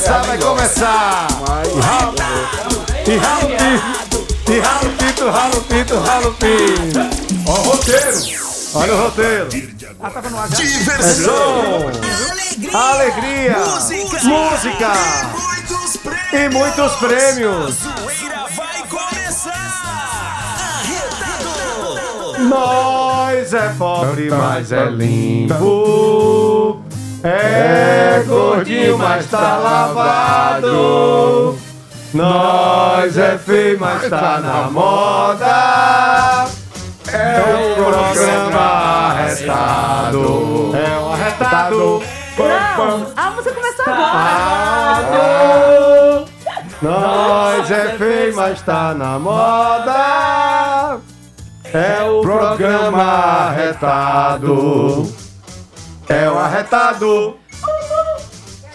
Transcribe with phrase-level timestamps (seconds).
[0.00, 2.14] começar, vai começar, vai começar.
[3.06, 3.70] E ralo, e ralo,
[4.16, 7.00] pito, e ralo, pito, ralo, pito, ralo, pito.
[7.46, 8.18] Ó o roteiro.
[8.74, 9.48] Olha o roteiro.
[10.02, 10.56] Ah, tava no ar já.
[10.56, 11.24] É Diversão.
[11.24, 13.56] som, alegria,
[14.22, 14.92] música
[15.32, 16.32] Muitos prêmios.
[16.32, 17.76] e muitos prêmios.
[22.48, 26.39] Nós é pobre, mas é limpo.
[27.22, 31.58] É gordinho, mas tá lavado.
[32.14, 36.46] Nós é feio, mas tá na moda.
[37.12, 38.60] É o programa
[39.10, 40.72] arretado.
[40.74, 42.02] É o arretado.
[42.38, 46.24] Não, a música começou agora.
[46.80, 50.98] Nós é feio, mas tá na moda.
[51.72, 53.02] É o programa
[53.48, 55.06] arretado.
[56.10, 57.38] É o arretado.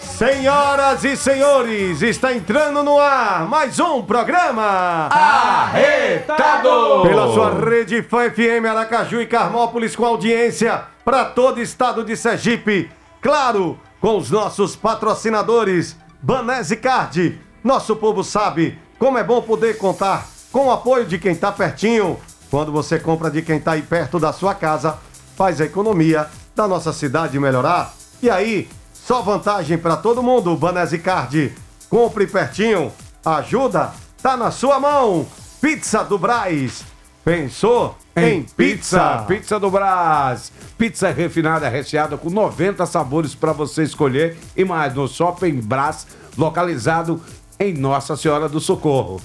[0.00, 7.02] Senhoras e senhores, está entrando no ar mais um programa Arretado!
[7.02, 12.16] Pela sua rede Fã FM Aracaju e Carmópolis com audiência para todo o estado de
[12.16, 12.90] Sergipe.
[13.20, 17.38] Claro, com os nossos patrocinadores Banese Card.
[17.62, 22.18] Nosso povo sabe como é bom poder contar com o apoio de quem está pertinho.
[22.50, 24.96] Quando você compra de quem está aí perto da sua casa,
[25.36, 27.94] faz a economia da nossa cidade melhorar.
[28.22, 31.54] E aí, só vantagem para todo mundo, Banese Card.
[31.90, 32.90] Compre pertinho,
[33.24, 35.26] ajuda, tá na sua mão.
[35.60, 36.82] Pizza do Braz.
[37.22, 39.24] Pensou em pizza?
[39.28, 40.50] Pizza do Brás.
[40.78, 44.38] Pizza refinada, recheada com 90 sabores para você escolher.
[44.56, 46.06] E mais, no Shopping Brás,
[46.38, 47.20] localizado
[47.60, 49.20] em Nossa Senhora do Socorro.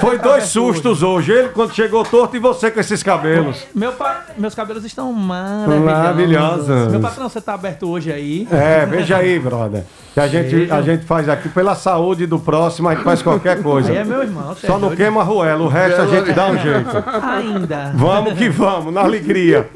[0.00, 1.32] Foi dois sustos hoje.
[1.32, 3.66] Ele quando chegou torto e você com esses cabelos.
[3.74, 5.84] Meu pa- Meus cabelos estão maravilhosos.
[5.84, 6.92] Maravilhosos.
[6.92, 8.46] Meu patrão, você tá aberto hoje aí?
[8.50, 9.84] É, veja aí, brother.
[10.14, 13.62] Que a gente, a gente faz aqui pela saúde do próximo, a gente faz qualquer
[13.62, 13.90] coisa.
[13.92, 14.54] Aí é meu irmão.
[14.54, 14.96] você Só é não doido.
[14.96, 17.04] queima ruela, o resto a gente dá um jeito.
[17.22, 17.92] Ainda.
[17.94, 19.68] Vamos que vamos, na alegria.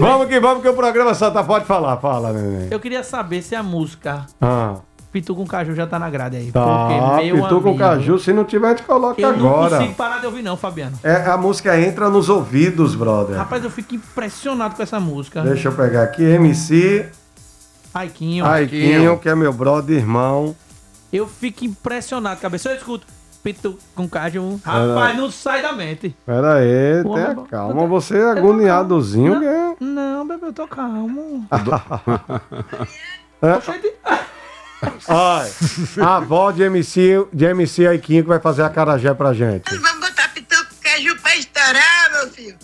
[0.00, 1.96] Vamos que vamos, que o programa Santa pode falar.
[1.98, 2.68] Fala, neném.
[2.70, 4.76] Eu queria saber se a música Ah,
[5.12, 6.50] Pitu com Caju já tá na grade aí.
[6.50, 6.88] tá,
[7.20, 9.76] pitu com amigo, caju, se não tiver, gente coloca Eu não agora.
[9.76, 10.98] consigo parar de ouvir não, Fabiano.
[11.04, 13.36] É, a música entra nos ouvidos, brother.
[13.36, 15.42] Rapaz, eu fico impressionado com essa música.
[15.42, 17.06] Deixa eu pegar aqui, MC.
[17.92, 18.46] Aiquinho.
[18.46, 20.56] Aiquinho, que é meu brother, irmão.
[21.12, 22.70] Eu fico impressionado, cabeça.
[22.70, 23.06] Eu escuto.
[23.42, 24.58] Pito com caju.
[24.64, 26.16] Rapaz, não sai da mente.
[26.24, 27.86] Pera aí, Pô, tenha calma.
[27.86, 29.74] Você é agoniadozinho, que é...
[29.80, 31.44] Não, bebê, eu tô calmo.
[33.42, 33.54] É.
[33.56, 33.92] Oxente.
[35.08, 35.52] Ai,
[36.00, 39.64] a avó de MC, de MC Aiquinho que vai fazer a carajé pra gente.
[39.76, 42.58] Vamos botar pitu com caju pra estourar, meu filho.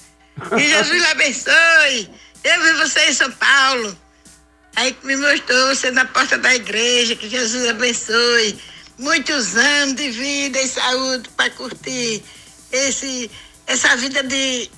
[0.48, 2.10] Que Jesus lhe abençoe.
[2.44, 3.96] Eu vi você em São Paulo.
[4.76, 7.16] Aí que me mostrou você na porta da igreja.
[7.16, 8.58] Que Jesus abençoe.
[8.98, 12.22] Muitos anos de vida e saúde para curtir
[12.72, 13.30] esse,
[13.66, 14.70] essa vida de.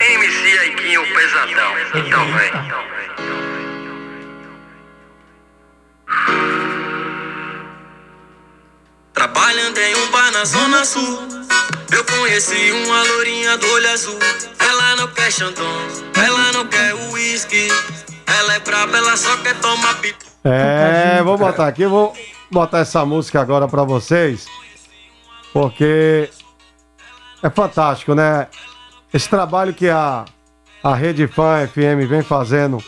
[0.00, 1.72] MC Aiquinho pesadão.
[1.94, 3.59] Então vem.
[9.12, 11.18] Trabalhando em um bar na zona sul.
[11.92, 14.18] Eu conheci uma lourinha do olho azul.
[14.58, 17.68] Ela não quer xandão, ela não quer uísque.
[18.26, 20.26] Ela é braba, ela só quer tomar pitu.
[20.44, 22.14] É, vou botar aqui, vou
[22.50, 24.46] botar essa música agora pra vocês,
[25.52, 26.30] porque
[27.42, 28.48] é fantástico, né?
[29.12, 30.24] Esse trabalho que a,
[30.82, 32.82] a Rede Fã FM vem fazendo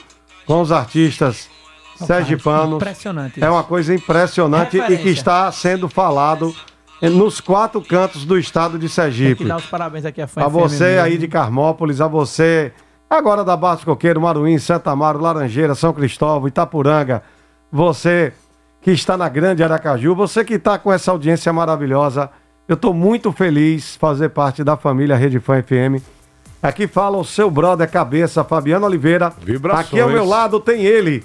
[0.47, 1.49] com os artistas
[2.07, 3.43] sergipanos Impressionante.
[3.43, 5.11] é uma coisa impressionante e que Referência.
[5.11, 6.55] está sendo falado
[7.01, 9.45] nos quatro cantos do estado de Tem que Sergipe.
[9.45, 11.03] dar os parabéns aqui à fã A você mesmo.
[11.03, 12.73] aí de Carmópolis, a você
[13.11, 17.23] agora da Barra do Coqueiro, Maruim, Santa Amaro, Laranjeira, São Cristóvão, Itapuranga,
[17.71, 18.33] você
[18.81, 22.31] que está na Grande Aracaju, você que está com essa audiência maravilhosa,
[22.69, 26.03] eu estou muito feliz fazer parte da família Rede Fã FM.
[26.63, 29.33] Aqui fala o seu brother cabeça, Fabiano Oliveira.
[29.43, 29.87] Vibrações.
[29.89, 31.25] Aqui ao meu lado tem ele,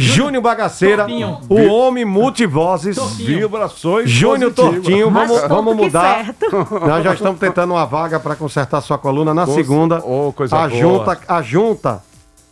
[0.00, 1.40] Júnior Bagaceira, Tortinho.
[1.48, 2.94] o homem multivozes.
[2.94, 3.40] Tortinho.
[3.40, 4.08] Vibrações.
[4.08, 4.52] Júnior.
[4.52, 6.24] Tortinho, vamos, vamos mudar.
[6.24, 6.46] certo.
[6.86, 9.98] Nós já estamos tentando uma vaga para consertar sua coluna na segunda.
[9.98, 10.80] Ô, coisa a boa.
[10.80, 12.02] junta, a junta.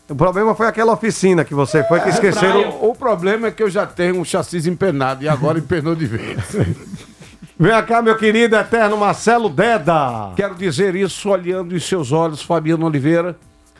[0.09, 2.79] O problema foi aquela oficina que você foi que esqueceram.
[2.81, 6.39] O problema é que eu já tenho um chassi empenado e agora empenou de vez.
[7.59, 10.33] Vem cá, meu querido eterno Marcelo Deda.
[10.35, 13.37] Quero dizer isso olhando em seus olhos, Fabiano Oliveira,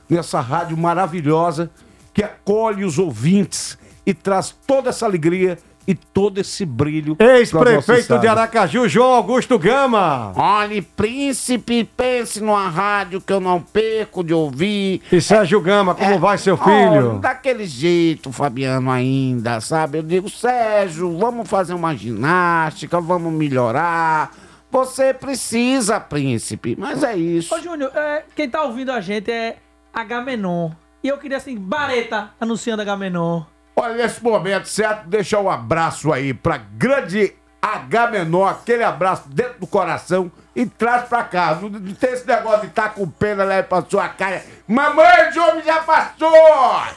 [0.09, 1.69] nessa rádio maravilhosa
[2.17, 7.15] que acolhe os ouvintes e traz toda essa alegria e todo esse brilho.
[7.21, 10.33] Ex-prefeito de Aracaju, João Augusto Gama.
[10.35, 15.03] Olhe, príncipe, pense numa rádio que eu não perco de ouvir.
[15.13, 17.11] E Sérgio Gama, como vai seu filho?
[17.11, 19.99] Olha, daquele jeito, Fabiano, ainda, sabe?
[19.99, 24.33] Eu digo, Sérgio, vamos fazer uma ginástica, vamos melhorar.
[24.71, 27.55] Você precisa, príncipe, mas é isso.
[27.55, 29.59] Ô, Júnior, é, quem tá ouvindo a gente é
[29.93, 30.71] Agamenon.
[31.03, 33.43] E eu queria, assim, Bareta anunciando Agamenon.
[33.77, 35.07] Olha, nesse momento, certo?
[35.09, 41.05] Deixar um abraço aí pra grande H menor, aquele abraço dentro do coração e traz
[41.09, 41.59] pra cá.
[41.61, 44.43] Não, não tem esse negócio de estar com pena lá pra sua cara.
[44.67, 46.31] Mamãe, o homem já passou!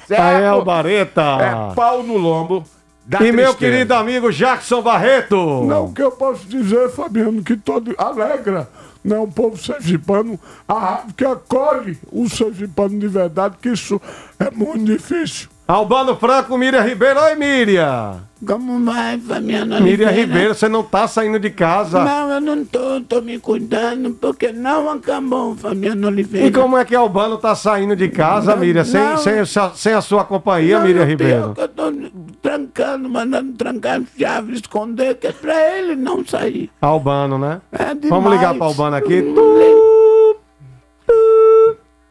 [0.08, 0.22] Certo?
[0.22, 1.22] É o Bareta.
[1.22, 2.64] É pau no lombo.
[3.06, 3.58] da E meu tristeza.
[3.58, 5.36] querido amigo Jackson Barreto.
[5.66, 8.70] Não, o que eu posso dizer, Fabiano, que todo alegra
[9.04, 14.02] né, o povo sergipano, a que acolhe o sergipano de verdade, que isso
[14.38, 15.50] é muito difícil.
[15.70, 17.20] Albano Franco, Miriam Ribeiro.
[17.20, 18.22] Oi, Miriam.
[18.44, 20.10] Como vai, Fabiano Miriam?
[20.10, 22.04] Ribeiro, você não tá saindo de casa.
[22.04, 26.48] Não, eu não tô, tô me cuidando, porque não acabou, Fabiano Oliveira.
[26.48, 29.18] E como é que Albano tá saindo de casa, Miriam, sem, não.
[29.18, 29.46] sem,
[29.76, 31.54] sem a sua companhia, Não, Miriam não, Ribeiro?
[31.56, 31.94] Eu tô
[32.42, 36.72] trancando, mandando trancar as chaves, esconder, que é pra ele não sair.
[36.82, 37.62] Albano, né?
[37.72, 37.94] É.
[38.10, 39.24] Vamos ligar para Albano aqui.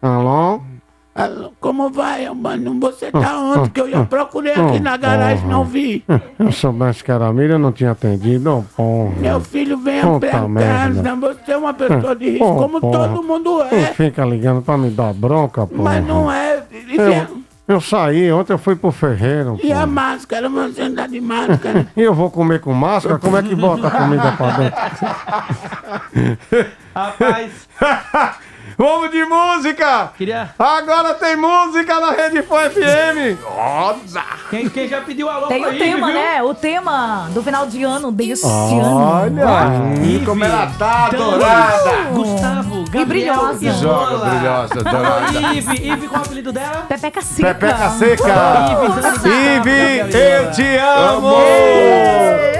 [0.00, 0.60] Alô?
[1.18, 2.78] Alô, Como vai, mano?
[2.78, 3.70] Você tá onde?
[3.70, 6.04] Que eu já procurei aqui na garagem, não vi.
[6.38, 8.58] Eu soubesse que era a Miriam, eu não tinha atendido.
[8.58, 9.14] Ô, porra.
[9.18, 11.16] Meu filho vem casa.
[11.16, 13.08] Você é uma pessoa de risco, Ô, como porra.
[13.08, 13.86] todo mundo é.
[13.94, 15.82] fica ligando pra me dar bronca, porra.
[15.82, 16.62] Mas não é.
[16.96, 19.58] Eu, eu saí, ontem eu fui pro ferreiro.
[19.60, 20.48] e a máscara?
[20.48, 21.84] Você anda de máscara?
[21.96, 23.18] E eu vou comer com máscara?
[23.18, 24.78] Como é que bota a comida pra dentro?
[26.94, 27.68] Rapaz,
[28.80, 30.12] Vamos de música!
[30.16, 30.50] queria...
[30.56, 33.36] Agora tem música na Rede Fã FM!
[34.50, 36.14] Quem, quem já pediu alô Tem pra o Ive, tema, viu?
[36.14, 36.42] né?
[36.44, 39.42] O tema do final de ano desse Olha!
[39.42, 39.94] ano.
[40.04, 41.90] Ive, Como ela tá adorada!
[42.12, 43.64] Gustavo, Gabriel brilhosa.
[43.66, 45.40] e Joga, brilhosa, dourada.
[45.54, 46.84] Ive, Ive, qual é o apelido dela?
[46.88, 47.54] Pepeca seca.
[47.54, 48.26] Pepeca seca!
[48.28, 51.34] Dani, Ive, eu te amo!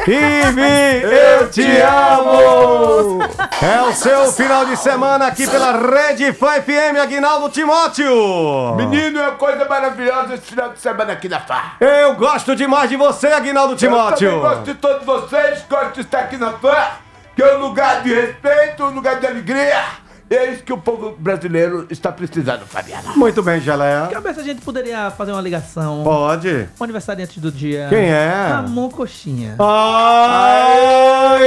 [0.05, 3.19] Ive, eu te amo!
[3.61, 8.75] É o seu final de semana aqui pela Rede Fã FM, Aguinaldo Timóteo!
[8.77, 11.73] Menino, é coisa maravilhosa esse final de semana aqui na FA.
[11.79, 14.41] Eu gosto demais de você, Aguinaldo Eu Timóteo!
[14.41, 16.93] gosto de todos vocês, gosto de estar aqui na FA,
[17.37, 19.85] que é um lugar de respeito, um lugar de alegria,
[20.31, 23.13] é isso que o povo brasileiro está precisando, Fabiana.
[23.15, 24.07] Muito bem, Geleia.
[24.09, 26.03] Quero ver se a gente poderia fazer uma ligação.
[26.05, 26.71] Pode.
[26.81, 27.87] Um aniversariante do dia.
[27.91, 28.49] Quem é?
[28.49, 29.57] Ramon Coxinha.
[29.59, 31.39] Aê!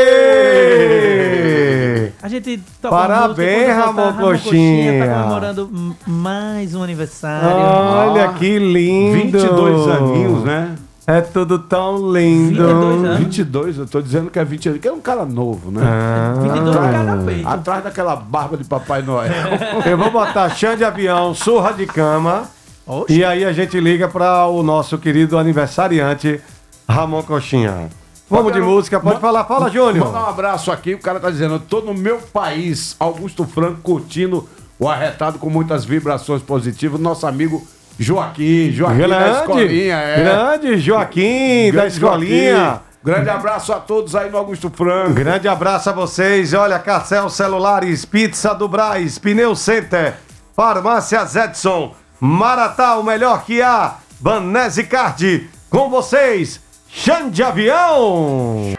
[2.21, 5.05] A gente toca Parabéns, música, quando Ramon voltar, Coxinha.
[5.05, 7.49] Tá comemorando mais um aniversário.
[7.49, 9.39] Olha que lindo.
[9.39, 10.75] 22 aninhos, né?
[11.07, 12.63] É tudo tão lindo.
[12.63, 13.17] 22 anos.
[13.19, 15.81] 22, eu tô dizendo que é 20 anos, que é um cara novo, né?
[15.83, 16.33] Ah.
[16.41, 17.47] 22 na cara da peito.
[17.47, 19.31] Atrás daquela barba de Papai Noel.
[19.85, 22.43] Eu vou botar chão de avião, surra de cama.
[22.85, 23.13] Oxe.
[23.13, 26.39] E aí a gente liga para o nosso querido aniversariante,
[26.87, 27.89] Ramon Coxinha.
[28.31, 29.43] Vamos de música, pode Ma- falar.
[29.43, 30.07] Fala, Júnior.
[30.07, 34.47] um abraço aqui, o cara tá dizendo, eu tô no meu país, Augusto Franco, curtindo
[34.79, 37.61] o arretado com muitas vibrações positivas, nosso amigo
[37.99, 40.23] Joaquim, Joaquim da Grande, escolinha, é.
[40.23, 42.55] grande Joaquim da Grande escolinha.
[42.55, 42.79] Joaquim.
[43.03, 45.13] Grande abraço a todos aí no Augusto Franco.
[45.13, 46.53] Grande abraço a vocês.
[46.53, 50.17] Olha, Carcel Celulares, Pizza do Braz, Pneu Center,
[50.55, 55.49] Farmácia Edson, Maratá, o melhor que há, Banese Card.
[55.69, 56.59] Com vocês,
[56.93, 58.75] Xande de Avião.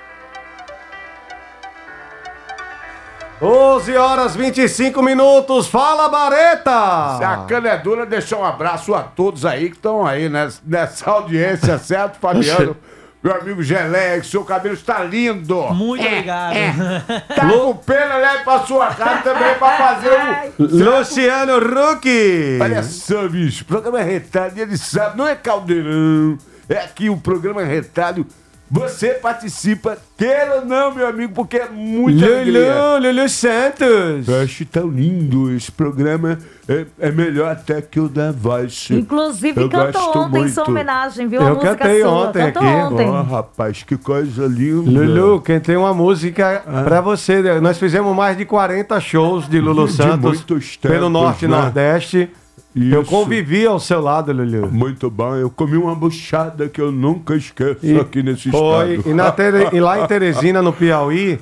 [3.41, 5.67] 12 horas 25 minutos.
[5.67, 7.17] Fala, Bareta!
[7.19, 10.61] Se a cana é dura, deixar um abraço a todos aí que estão aí nessa,
[10.65, 12.77] nessa audiência, certo, Fabiano?
[13.23, 15.63] Meu amigo que seu cabelo está lindo.
[15.73, 16.55] Muito obrigado.
[17.35, 20.11] Tá com pena, leve pra sua casa também pra fazer
[20.59, 20.99] o.
[20.99, 22.59] Luciano Huck.
[22.61, 26.37] Olha só, bicho, o programa é retalho, ele sabe, não é caldeirão.
[26.69, 28.27] É aqui o programa é retalho.
[28.75, 32.75] Você participa, queira ou não, meu amigo, porque é muito alegria.
[32.97, 34.27] Lulu, Lulu Santos.
[34.27, 36.39] Eu acho tão lindo esse programa.
[36.67, 38.89] É, é melhor até que o da voz.
[38.91, 40.55] Inclusive, Eu cantou ontem muito.
[40.55, 41.43] sua homenagem, viu?
[41.43, 42.95] Eu a música cantei ontem cantou aqui.
[42.95, 43.09] ontem.
[43.11, 44.91] Ó, rapaz, que coisa linda.
[44.91, 47.43] Lulu, quem tem uma música pra você.
[47.61, 51.57] Nós fizemos mais de 40 shows de Lulu De Santos pelo tempos, Norte e né?
[51.59, 52.31] Nordeste.
[52.75, 53.11] Eu Isso.
[53.11, 54.69] convivi ao seu lado, Lulu.
[54.73, 59.11] Muito bom, eu comi uma buchada que eu nunca esqueço E aqui nesse Foi, estado.
[59.11, 61.39] e, na Tere- e lá em Teresina, no Piauí,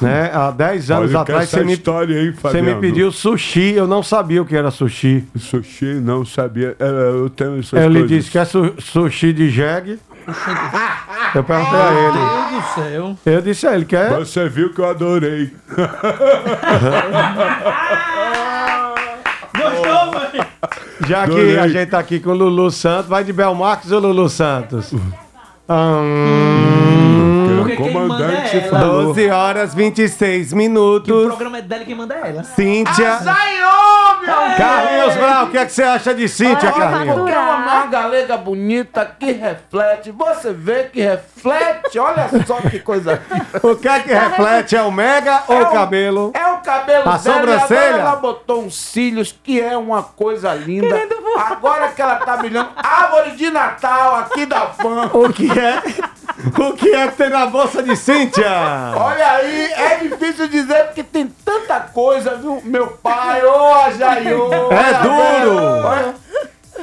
[0.00, 3.86] né, há 10 anos Olha atrás, você me, história, hein, você me pediu sushi, eu
[3.86, 5.22] não sabia o que era sushi.
[5.36, 6.74] Sushi, não sabia.
[6.80, 6.84] É,
[7.14, 8.10] eu tenho essas Eu lhe coisas.
[8.18, 10.00] disse que é su- sushi de jegue.
[11.34, 12.18] Eu perguntei a ele.
[12.18, 13.16] Meu Deus do céu.
[13.26, 14.08] Eu disse a ele que é.
[14.18, 15.50] Você viu que eu adorei.
[21.06, 21.58] Já que Adorei.
[21.58, 24.92] a gente tá aqui com o Lulu Santos, vai de Belmarques ou Lulu Santos?
[24.92, 25.00] Hum,
[27.58, 28.78] Porque quem manda é ela.
[28.80, 31.26] 12 horas 26 O minutos.
[31.26, 32.42] programa é dela e quem manda é ela.
[32.44, 33.18] Cíntia.
[34.56, 37.16] Carlinhos Brau, o que, é que você acha de Cíntia, Olha, Carlinhos?
[37.16, 40.10] Porque é uma margalega bonita que reflete.
[40.12, 41.98] Você vê que reflete.
[41.98, 43.20] Olha só que coisa.
[43.62, 44.76] O que é que reflete?
[44.76, 46.32] É o mega ou o cabelo?
[46.34, 47.18] É o cabelo A dela.
[47.18, 47.80] sobrancelha?
[47.88, 50.96] Agora ela botou uns cílios que é uma coisa linda.
[51.36, 52.70] Agora que ela tá brilhando.
[52.76, 55.10] Árvore de Natal aqui da fã.
[55.12, 55.82] O que é?
[56.58, 58.46] O que é que tem na bolsa de Cíntia?
[58.96, 62.60] Olha aí, é difícil dizer porque tem tanta coisa, viu?
[62.64, 64.50] Meu pai, ô Jaiô.
[64.72, 66.12] É duro.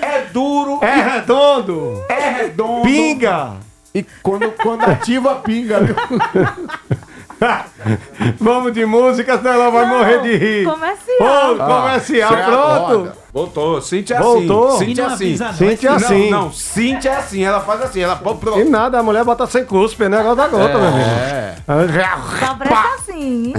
[0.01, 2.05] É duro, É redondo.
[2.07, 2.83] é redondo.
[2.83, 3.53] Pinga.
[3.93, 5.95] E quando, quando ativa, pinga, viu?
[8.39, 10.65] Vamos de música, senão ela vai morrer de rir.
[10.65, 11.53] Comercial.
[11.53, 12.57] Ô, comercial, Cê pronto.
[12.57, 13.13] acorda.
[13.31, 13.81] Voltou.
[13.81, 14.67] Cintia é Voltou.
[14.75, 14.83] assim.
[14.83, 15.25] E Cintia é não assim.
[15.25, 15.53] avisa, não.
[15.53, 16.29] Cintia é assim.
[16.31, 17.43] Não, não, Cintia é assim.
[17.43, 18.01] Ela faz assim.
[18.01, 18.69] Ela pô, E pronto.
[18.69, 21.09] nada, a mulher bota sem cuspe, é negócio da gota, meu amigo.
[21.09, 21.55] É.
[22.45, 23.53] Só presta assim.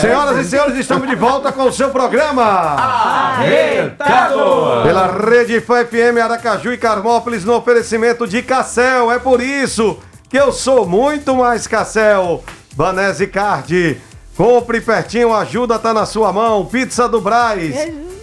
[0.00, 2.42] Senhoras e senhores, estamos de volta com o seu programa.
[2.42, 4.38] Arretado!
[4.82, 9.12] Pela Rede Fã FM Aracaju e Carmópolis no oferecimento de Cassel.
[9.12, 9.98] É por isso
[10.28, 12.42] que eu sou muito mais Cassel.
[12.76, 13.98] Banese Card.
[14.36, 16.66] Compre pertinho, ajuda tá na sua mão.
[16.66, 17.74] Pizza do Braz.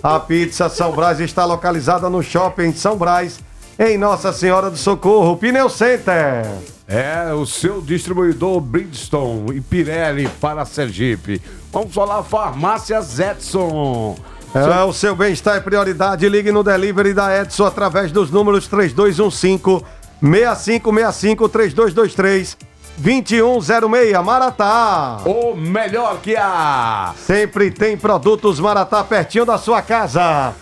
[0.03, 3.39] A pizza São Brás está localizada no shopping São Brás,
[3.79, 6.45] em Nossa Senhora do Socorro, Pneu Center.
[6.87, 11.41] É o seu distribuidor Bridgestone e Pirelli para Sergipe.
[11.71, 14.15] Vamos falar Farmácias Edson.
[14.53, 16.29] É, o seu bem-estar é prioridade.
[16.29, 19.83] Ligue no delivery da Edson através dos números 3215
[20.21, 25.17] 6565 3223 2106 Maratá.
[25.25, 27.13] O melhor que há.
[27.17, 30.53] Sempre tem produtos Maratá pertinho da sua casa.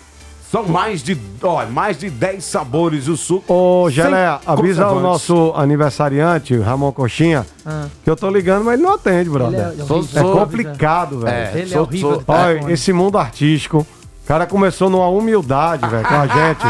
[0.50, 3.50] São mais de, ó, mais de 10 sabores o suco.
[3.54, 7.86] Ô, Gelé, avisa o nosso aniversariante, Ramon Coxinha, Ah.
[8.04, 9.68] que eu tô ligando, mas ele não atende, brother.
[9.70, 11.34] Ele é É, complicado, velho.
[11.34, 15.88] É, Ele é horrível sou- de Olha, esse mundo artístico, o cara começou numa humildade,
[15.88, 16.66] velho, com a gente.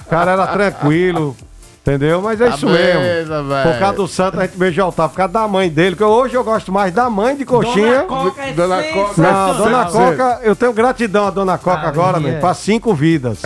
[0.00, 1.36] O cara era tranquilo.
[1.86, 2.20] Entendeu?
[2.20, 3.48] Mas é Tá isso beleza, mesmo.
[3.48, 3.70] velho.
[3.70, 5.08] Por causa do santo, a gente beija o altar.
[5.08, 5.94] Por causa da mãe dele.
[5.94, 8.02] Que hoje eu gosto mais da mãe de coxinha.
[8.02, 9.22] Coca é Dona Coca.
[9.22, 9.84] Não, Dona.
[9.84, 12.20] Coca, eu tenho gratidão a Dona Coca agora, é.
[12.20, 13.40] meu, pra cinco vidas.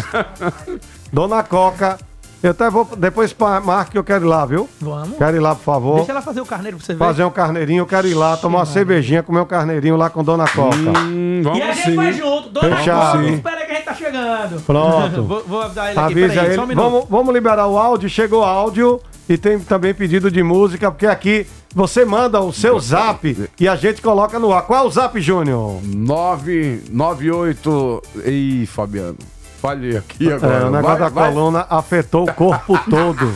[1.12, 1.99] Dona Coca,
[2.42, 4.68] eu até vou depois pra Marca que eu quero ir lá, viu?
[4.80, 5.18] Vamos.
[5.18, 5.97] Quero ir lá, por favor.
[5.97, 6.99] Deixa ela fazer o carneiro pra você ver.
[6.99, 10.23] Fazer um carneirinho, eu quero ir lá, tomar uma cervejinha, comer um carneirinho lá com
[10.25, 10.76] Dona Coca.
[10.76, 12.49] Hum, E a vamos gente vai junto.
[12.50, 13.18] Dona Fechado.
[13.18, 14.61] Coca, espera que a gente tá chegando.
[14.62, 15.23] Pronto.
[15.28, 16.54] vou, vou dar ele aqui, Avisa peraí, ele.
[16.54, 16.85] só um minuto.
[16.90, 21.06] vamos, vamos liberar o áudio, chegou o áudio e tem também pedido de música, porque
[21.06, 24.62] aqui você manda o seu zap e a gente coloca no ar.
[24.62, 25.78] Qual é o zap, Júnior?
[25.85, 28.02] 998.
[28.26, 29.16] Ih, Fabiano.
[29.61, 30.55] Falhei aqui agora.
[30.55, 31.29] É, o negócio Vai, da vai.
[31.33, 33.35] coluna afetou o corpo todo.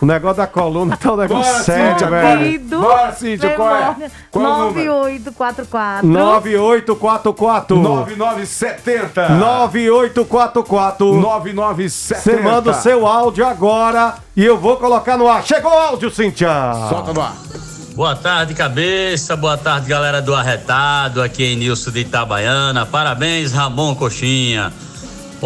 [0.00, 2.38] O negócio da coluna tá um negócio Bora, sério, Cíntia, velho.
[2.38, 2.80] Querido.
[2.80, 4.10] Bora, Cíntia, qual é?
[4.30, 4.84] Qual é o número?
[4.92, 9.28] 9844 9844 9970.
[9.30, 12.20] 9844 9970.
[12.20, 15.42] Você manda o seu áudio agora e eu vou colocar no ar.
[15.44, 16.48] Chegou o áudio, Cíntia!
[16.88, 17.34] Solta no ar.
[17.94, 19.36] Boa tarde, cabeça.
[19.36, 21.22] Boa tarde, galera do Arretado.
[21.22, 22.84] Aqui é Nilson de Itabaiana.
[22.84, 24.72] Parabéns, Ramon Coxinha.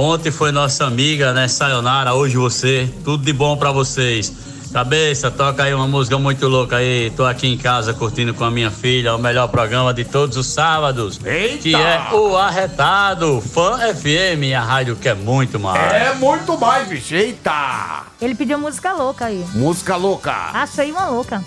[0.00, 1.48] Ontem foi nossa amiga, né?
[1.48, 2.14] Sayonara.
[2.14, 2.88] Hoje você.
[3.02, 4.32] Tudo de bom pra vocês.
[4.72, 7.10] Cabeça, toca aí uma música muito louca aí.
[7.16, 10.46] Tô aqui em casa curtindo com a minha filha o melhor programa de todos os
[10.46, 11.18] sábados.
[11.24, 11.58] Eita!
[11.58, 13.40] Que é o Arretado.
[13.40, 15.92] Fã FM, a rádio que é muito mais.
[15.92, 17.16] É muito mais, bicho.
[17.16, 18.04] Eita!
[18.22, 19.44] Ele pediu música louca aí.
[19.52, 20.32] Música louca.
[20.54, 21.42] Achei uma louca.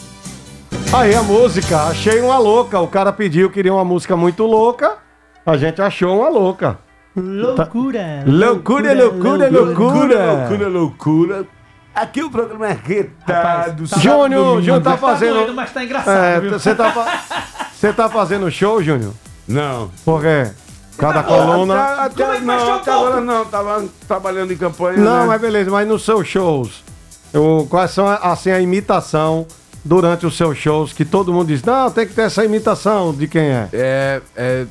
[0.91, 2.81] Aí a música, achei uma louca.
[2.81, 4.97] O cara pediu, queria uma música muito louca.
[5.45, 6.90] A gente achou uma louca.
[7.15, 8.23] Loucura.
[8.25, 10.33] Loucura, loucura, loucura.
[10.33, 11.45] loucura, loucura.
[11.93, 13.83] Aqui o programa é retado.
[13.83, 15.53] Rapaz, Júnior, Júnior tá Tá fazendo.
[15.53, 17.21] mas tá engraçado, É, você tá, fa-
[17.75, 19.11] você tá fazendo show, Júnior?
[19.45, 19.91] Não.
[20.05, 20.51] Por quê?
[20.97, 21.83] Cada Até, coluna.
[21.95, 23.45] até, Como é que vai não, até agora não.
[23.45, 24.97] Tava trabalhando em campanha.
[24.97, 25.25] Não, né?
[25.27, 26.81] mas beleza, mas nos seus shows,
[27.33, 29.45] eu- quais são assim a imitação
[29.83, 33.27] durante os seus shows que todo mundo diz, não, tem que ter essa imitação de
[33.27, 33.67] quem é?
[33.73, 34.65] É, é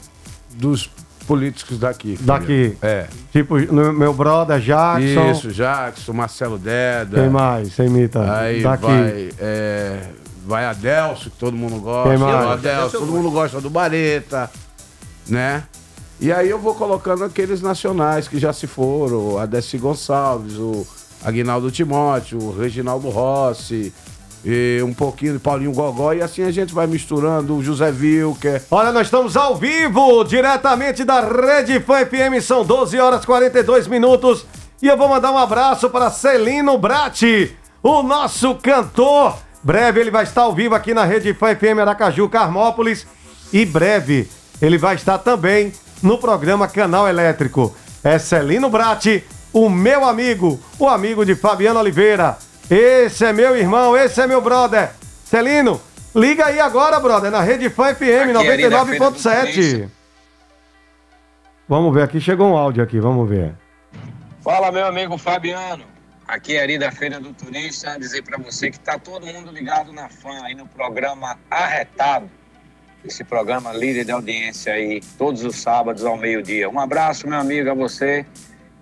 [0.54, 0.88] dos
[1.30, 2.16] políticos daqui.
[2.16, 2.26] filho.
[2.26, 2.76] Daqui.
[2.82, 3.06] É.
[3.30, 5.30] Tipo, no- meu brother Jackson.
[5.30, 7.20] Isso, Jackson, Marcelo Deda.
[7.20, 7.72] Quem mais?
[7.72, 8.20] Você imita?
[8.40, 8.82] Aí Daqui.
[8.86, 10.00] vai, é,
[10.44, 12.08] vai Adelso, que todo mundo gosta.
[12.10, 12.46] Quem mais?
[12.50, 14.50] Adelso, todo mundo gosta do Bareta,
[15.28, 15.62] né?
[16.20, 20.84] E aí eu vou colocando aqueles nacionais que já se foram, o Adessi Gonçalves, o
[21.24, 23.92] Aguinaldo Timóteo, o Reginaldo Rossi,
[24.44, 28.62] e um pouquinho de Paulinho Gogó, e assim a gente vai misturando o José Wilker.
[28.70, 33.86] Olha, nós estamos ao vivo, diretamente da Rede Fã FM, são 12 horas e 42
[33.86, 34.46] minutos.
[34.82, 39.36] E eu vou mandar um abraço para Celino Bratti, o nosso cantor.
[39.62, 43.06] Breve ele vai estar ao vivo aqui na Rede Fã FM Aracaju, Carmópolis.
[43.52, 44.28] E breve
[44.62, 45.72] ele vai estar também
[46.02, 47.74] no programa Canal Elétrico.
[48.02, 49.22] É Celino Bratti,
[49.52, 52.38] o meu amigo, o amigo de Fabiano Oliveira.
[52.70, 54.92] Esse é meu irmão, esse é meu brother.
[55.24, 55.80] Celino,
[56.14, 58.00] liga aí agora, brother, na Rede Fã FM
[58.36, 59.88] Aqui, ali na 99.7.
[61.68, 63.54] Vamos ver, aqui chegou um áudio aqui, vamos ver.
[64.40, 65.84] Fala, meu amigo Fabiano.
[66.28, 67.98] Aqui é Ari da Feira do Turista.
[67.98, 72.30] Dizer pra você que tá todo mundo ligado na fã aí no programa Arretado.
[73.04, 76.70] Esse programa líder de audiência aí, todos os sábados ao meio-dia.
[76.70, 78.24] Um abraço, meu amigo, a você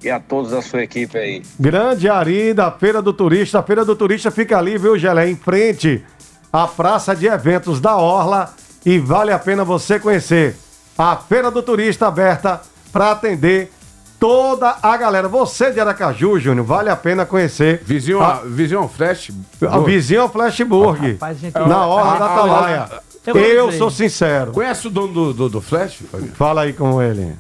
[0.03, 1.43] e a todos da sua equipe aí.
[1.59, 3.59] Grande Ari da Feira do Turista.
[3.59, 5.29] A Feira do Turista fica ali, viu, Gelé?
[5.29, 6.05] Em frente
[6.53, 8.55] à Praça de Eventos da Orla.
[8.87, 10.57] E vale a pena você conhecer.
[10.97, 12.61] A Feira do Turista aberta
[12.93, 13.71] para atender
[14.19, 15.29] toda a galera.
[15.29, 17.83] Você de Aracaju, Júnior, vale a pena conhecer.
[17.85, 19.31] Vizinho, a, vizinho Flash.
[19.69, 21.13] a vizinho ao Flashburg.
[21.13, 22.89] Rapaz, gente, na Orla Ah, da ah, Atalaia.
[23.27, 24.53] eu Eu sou sincero.
[24.53, 25.99] Conhece o dono do, do, do Flash?
[26.35, 27.35] Fala aí com ele.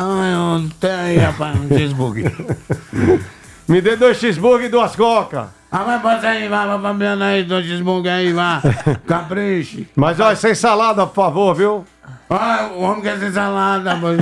[0.00, 2.32] Ah, eu não tenho, rapaz, um cheeseburger.
[3.66, 5.48] Me dê dois cheeseburger e duas coca.
[5.70, 8.60] Ah, mas bota aí, vai, vai, Fabiano aí, dois cheeseburger aí, vai.
[9.06, 9.86] Capriche.
[9.94, 11.84] Mas olha, sem salada, por favor, viu?
[12.30, 14.18] Ah, o homem quer ser salada, mas...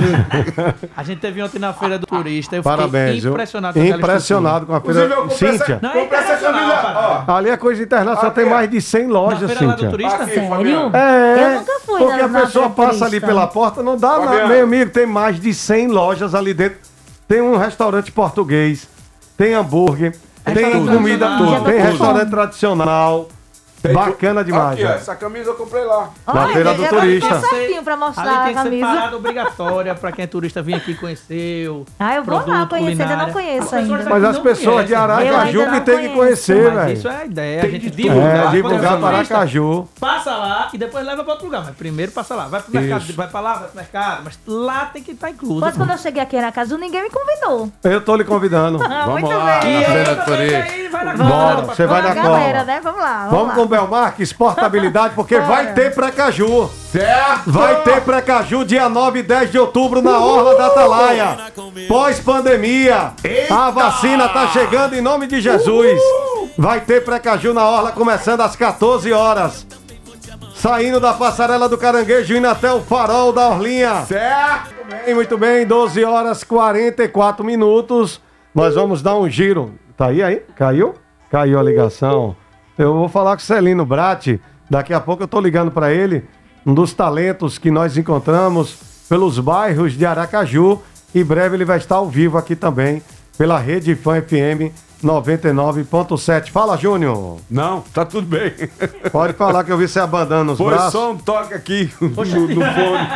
[0.95, 2.55] A gente teve ontem na Feira do Turista.
[2.55, 3.31] Eu Parabéns, fiquei viu?
[3.31, 5.05] impressionado com aquela Impressionado com a feira.
[5.05, 5.75] Inclusive, eu Cíntia.
[5.75, 7.25] essa, Não, é internacional.
[7.27, 9.89] Ó, Ali é coisa internacional, tem mais de 100 Na lojas, feira lá do Cíntia.
[9.89, 10.23] turista?
[10.23, 10.91] Aqui, Sério?
[10.95, 14.19] É, Eu nunca fui porque na- a na pessoa passa ali pela porta, não dá
[14.19, 14.47] nada.
[14.47, 16.77] Meu amigo, tem mais de 100 lojas ali dentro.
[17.27, 18.87] Tem um restaurante português,
[19.37, 20.15] tem hambúrguer,
[20.53, 21.55] tem comida tradicional.
[21.55, 23.29] tudo, tem restaurante tradicional.
[23.81, 24.73] Tem Bacana demais.
[24.73, 26.09] Aqui, ó, essa camisa eu comprei lá.
[26.25, 27.29] Na Olha, Feira do já Turista.
[27.29, 28.87] tá certinho pra mostrar Ali tem a que ser camisa.
[28.87, 33.03] parada obrigatória pra quem é turista vir aqui conhecer o Ah, eu vou lá conhecer,
[33.03, 34.09] ainda não conheço ainda.
[34.09, 36.93] Mas as pessoas de Aracaju que tem que conhecer, velho.
[36.93, 38.47] isso é a ideia, a gente divulgar.
[38.47, 39.87] É, divulgar você para Aracaju.
[39.99, 41.63] Passa lá e depois leva para outro lugar.
[41.65, 42.47] Mas primeiro passa lá.
[42.47, 44.21] Vai pro mercado, vai pra lá, vai pro mercado.
[44.23, 45.61] Mas lá tem que estar incluso.
[45.61, 47.71] Mas quando eu cheguei aqui na casa, ninguém me convidou.
[47.83, 48.77] Eu tô lhe convidando.
[48.87, 49.59] Ah, Vamos muito lá.
[49.59, 49.75] bem.
[49.77, 50.73] E Na Feira outra do vez Turista.
[50.73, 52.79] aí, vai na Bora, você vai Vamos na galera, né?
[52.81, 53.27] Vamos lá.
[53.29, 53.89] Vamos, Vamos lá.
[53.89, 55.75] com o Belmarques, portabilidade, porque vai Bora.
[55.75, 56.69] ter Precaju.
[56.91, 57.51] Certo?
[57.51, 61.37] Vai ter Precaju dia 9 e 10 de outubro na Orla da Atalaia.
[61.87, 63.13] Pós-pandemia.
[63.49, 65.99] A vacina tá chegando em nome de Jesus.
[66.57, 69.67] Vai ter Precaju na Orla começando às 14 horas.
[70.55, 74.03] Saindo da passarela do Caranguejo indo até o farol da Orlinha.
[74.05, 74.73] Certo?
[75.05, 78.19] Bem, muito bem, 12 horas 44 minutos.
[78.55, 79.75] Nós vamos dar um giro.
[79.95, 80.41] Tá aí aí?
[80.55, 80.95] Caiu?
[81.29, 82.35] Caiu a ligação.
[82.77, 84.39] Eu vou falar com o Celino Bratti.
[84.69, 86.25] Daqui a pouco eu tô ligando para ele.
[86.65, 88.77] Um dos talentos que nós encontramos
[89.09, 90.79] pelos bairros de Aracaju.
[91.15, 93.01] E breve ele vai estar ao vivo aqui também
[93.37, 96.51] pela Rede Fã FM 99.7.
[96.51, 97.37] Fala, Júnior.
[97.49, 98.51] Não, tá tudo bem.
[99.11, 100.91] Pode falar que eu vi você abanando os Foi braços.
[100.91, 103.07] só um toque aqui no, no fone.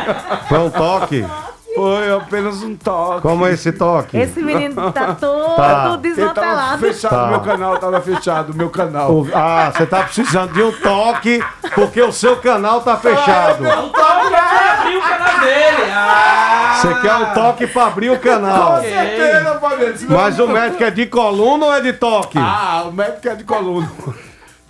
[0.48, 1.24] Foi um toque.
[1.74, 3.22] Foi apenas um toque.
[3.22, 4.16] Como é esse toque?
[4.16, 5.96] Esse menino tá todo Tá.
[5.96, 6.78] Desmantelado.
[6.78, 7.26] fechado, Tá.
[7.28, 9.10] meu canal tava fechado, meu canal.
[9.12, 11.42] O- Ah, você tá precisando de um toque
[11.74, 13.64] porque o seu canal tá fechado.
[13.64, 15.90] O Tom vai abrir o canal dele.
[15.94, 18.76] Ah, Você quer um toque pra abrir o canal.
[18.76, 19.94] Com certeza, Fabiano.
[20.08, 22.38] Mas o médico é de coluna ou é de toque?
[22.38, 23.90] Ah, o médico é de coluna.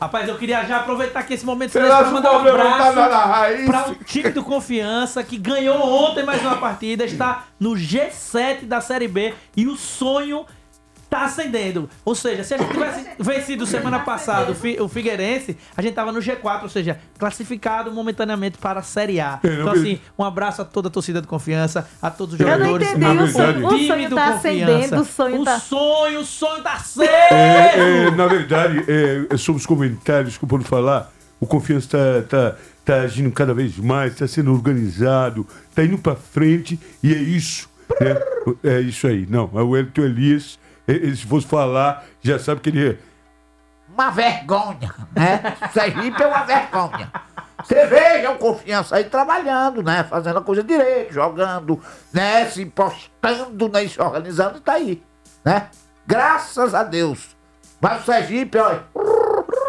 [0.03, 2.99] Rapaz, eu queria já aproveitar aqui esse momento Você pra que mandar um tá abraço
[3.21, 3.67] raiz?
[3.67, 8.81] para o time do Confiança, que ganhou ontem mais uma partida, está no G7 da
[8.81, 10.45] Série B e o sonho
[11.13, 11.91] tá acendendo.
[12.07, 15.93] Ou seja, se a gente tivesse vencido semana passada o, Fi- o Figueirense, a gente
[15.93, 19.39] tava no G4, ou seja, classificado momentaneamente para a Série A.
[19.45, 22.55] Então, assim, um abraço a toda a torcida do Confiança, a todos os Eu não
[22.57, 22.89] jogadores.
[22.89, 24.49] entendi, Na o o time do tá Confiança.
[24.49, 25.61] acendendo, o sonho o tá...
[25.61, 27.03] sonho, o sonho tá aceso!
[27.03, 28.83] É, é, na verdade,
[29.31, 33.77] é, sobre os comentários, desculpa não falar, o Confiança tá, tá, tá agindo cada vez
[33.77, 37.69] mais, tá sendo organizado, tá indo pra frente e é isso.
[38.01, 38.17] né?
[38.65, 39.27] É isso aí.
[39.29, 42.97] Não, é o Elton Elias, ele, se fosse falar, já sabe que ele é.
[43.93, 45.57] Uma vergonha, né?
[45.73, 47.13] Sergipe é uma vergonha.
[47.63, 50.03] Você veja o confiança aí trabalhando, né?
[50.05, 51.81] Fazendo a coisa direito, jogando,
[52.13, 52.47] né?
[52.47, 53.87] Se postando, né?
[53.87, 55.03] Se organizando e tá aí,
[55.45, 55.69] né?
[56.07, 57.37] Graças a Deus.
[57.81, 58.83] Mas o Sergipe, olha,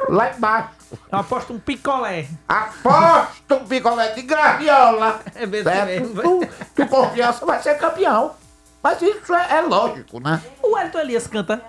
[0.10, 0.70] lá embaixo.
[1.12, 2.28] Eu aposto um picolé.
[2.48, 5.20] Aposta um picolé de graviola.
[5.36, 6.14] É mesmo, certo?
[6.22, 8.36] Tu- Que o confiança vai ser campeão.
[8.84, 10.42] Mas isso é, é lógico, né?
[10.62, 11.62] O Elton Elias canta.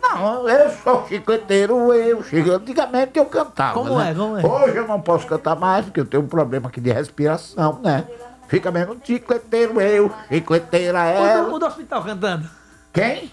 [0.00, 2.22] Não, eu sou chicleteiro, eu.
[2.22, 3.74] chico- Antigamente eu cantava.
[3.74, 4.12] Como né?
[4.12, 4.46] é, como é?
[4.46, 8.06] Hoje eu não posso cantar mais, porque eu tenho um problema aqui de respiração, né?
[8.46, 11.54] Fica mesmo chicleteiro, eu, chicleteira, O do, ela.
[11.54, 12.48] o do hospital cantando.
[12.92, 13.32] Quem?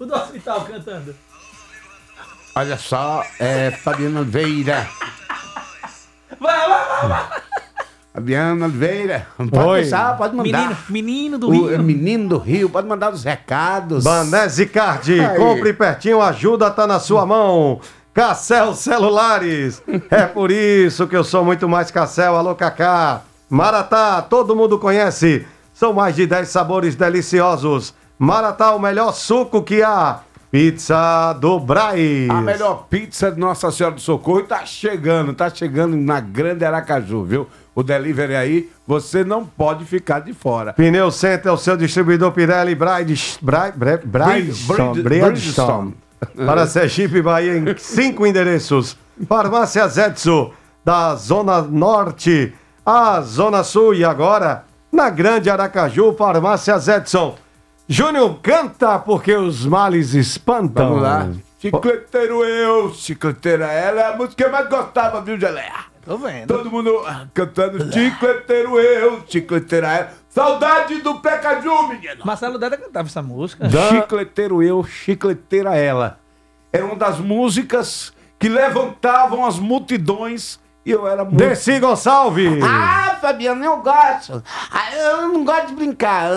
[0.00, 1.14] O do hospital cantando.
[2.56, 4.88] Olha só, é Fabiana Oliveira.
[6.40, 7.42] Vai, vai, vai, vai.
[8.12, 9.26] Fabiana Oliveira.
[9.36, 9.80] Pode Oi.
[9.82, 10.58] deixar, pode mandar.
[10.58, 11.82] Menino, menino do O Rio.
[11.82, 14.02] menino do Rio, pode mandar os recados.
[14.02, 15.36] Banese Card, Aí.
[15.36, 17.80] compre pertinho, ajuda tá na sua mão.
[18.12, 23.22] Cassel Celulares, é por isso que eu sou muito mais Cassel, alô Cacá.
[23.48, 27.94] Maratá, todo mundo conhece, são mais de 10 sabores deliciosos.
[28.18, 30.20] Maratá, o melhor suco que há.
[30.50, 32.28] Pizza do Braz.
[32.28, 37.22] A melhor pizza de Nossa Senhora do Socorro tá chegando, tá chegando na Grande Aracaju,
[37.22, 37.46] viu?
[37.74, 40.72] O delivery aí, você não pode ficar de fora.
[40.72, 45.94] Pneu Center, o seu distribuidor Pirelli Bridgestone, Bridge- Bridgestone.
[46.36, 48.96] Para Sergipe Bahia em cinco endereços.
[49.28, 50.50] Farmácia Zetsu,
[50.84, 52.52] da Zona Norte
[52.84, 57.36] à Zona Sul e agora na Grande Aracaju, Farmácia Zetson.
[57.88, 60.88] Júnior, canta porque os males espantam.
[60.88, 61.28] Vamos lá.
[61.60, 65.89] Chicleteiro eu, chicleteira ela, é a música que eu mais gostava, viu, Geleia?
[66.04, 66.46] Tô vendo.
[66.46, 70.12] Todo mundo ah, cantando chicleteiro eu, chicleteira ela.
[70.28, 72.24] Saudade do Pecaju, menino.
[72.24, 73.68] Marcelo Deda cantava essa música.
[73.68, 76.20] Chicleteiro eu, chicleteira ela.
[76.72, 81.36] Era uma das músicas que levantavam as multidões e eu era muito...
[81.36, 82.62] Desi Gonçalves.
[82.64, 84.42] Ah, Fabiano, eu gosto.
[84.72, 86.30] Ah, eu não gosto de brincar.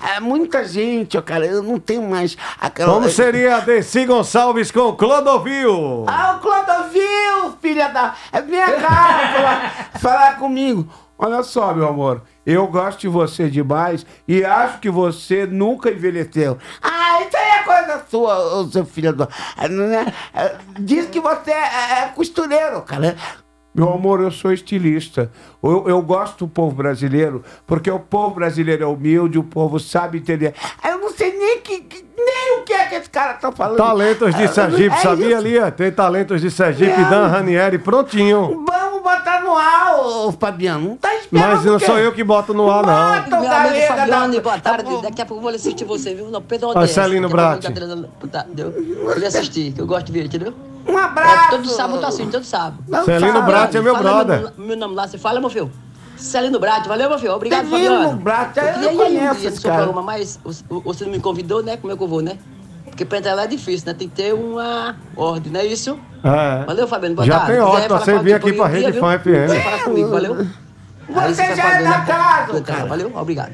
[0.00, 2.92] Ah, muita gente, cara, eu não tenho mais aquela.
[2.92, 6.04] Como seria Desi Gonçalves com Clodovil?
[6.06, 8.14] Ah, o Clodovil, filha da.
[8.46, 10.88] Vem cá falar, falar comigo.
[11.20, 16.56] Olha só, meu amor, eu gosto de você demais e acho que você nunca envelheceu.
[16.80, 19.28] Ah, isso aí é coisa sua, seu filho do.
[19.68, 20.14] né?
[20.32, 23.16] Ah, Diz que você é, é costureiro, cara.
[23.78, 25.30] Meu amor, eu sou estilista.
[25.62, 30.18] Eu, eu gosto do povo brasileiro, porque o povo brasileiro é humilde, o povo sabe
[30.18, 30.54] entender.
[30.84, 33.76] Eu não sei nem, que, que- nem o que é que esse cara tá falando.
[33.76, 35.36] Talentos de Ah, Sergipe, é sabia isso.
[35.36, 35.58] ali?
[35.58, 37.10] ó, Tem talentos de Sergipe, Não.
[37.10, 38.64] Dan Ranieri, prontinho.
[38.68, 40.88] Vamos botar no ar, ô, Fabiano.
[40.90, 43.22] Não tá esperando Mas não sou eu que boto no ar, não.
[43.22, 45.02] Bota o Meu amigo Fabiano, da- boa tarde.
[45.02, 46.28] Daqui a pouco eu vou assistir você, viu?
[46.30, 47.68] Não, perdão, Olha, Celino Bratti.
[47.68, 48.74] Entendeu?
[48.76, 50.52] Eu vou assistir, que eu gosto de ver, entendeu?
[50.88, 51.50] Um É, abraço.
[51.50, 52.78] todo sábado eu tô assistindo, todo sábado.
[53.04, 54.40] Celino Bratti é meu brother.
[54.56, 55.70] Meu, meu nome lá, você fala, meu filho?
[56.16, 57.32] Celino Bratti, valeu, meu filho.
[57.34, 58.16] Obrigado, Celino Fabiano.
[58.18, 59.74] Bratti, eu queria ir conheço um dia no esse cara.
[59.76, 60.40] programa, mas
[60.84, 61.76] você não me convidou, né?
[61.76, 62.38] Como é que eu vou, né?
[62.86, 63.94] Porque pra entrar lá é difícil, né?
[63.94, 65.96] Tem que ter uma ordem, não é isso?
[66.24, 66.64] É.
[66.64, 67.52] Valeu, Fabiano, boa Já tarde.
[67.52, 68.98] tem ordem falar você vir aqui pra Rede?
[68.98, 69.46] Fã FM.
[69.48, 70.46] Você fala comigo, valeu?
[71.08, 72.04] Você já é da né?
[72.06, 72.86] casa, cara.
[72.86, 73.12] Valeu?
[73.14, 73.52] Obrigado.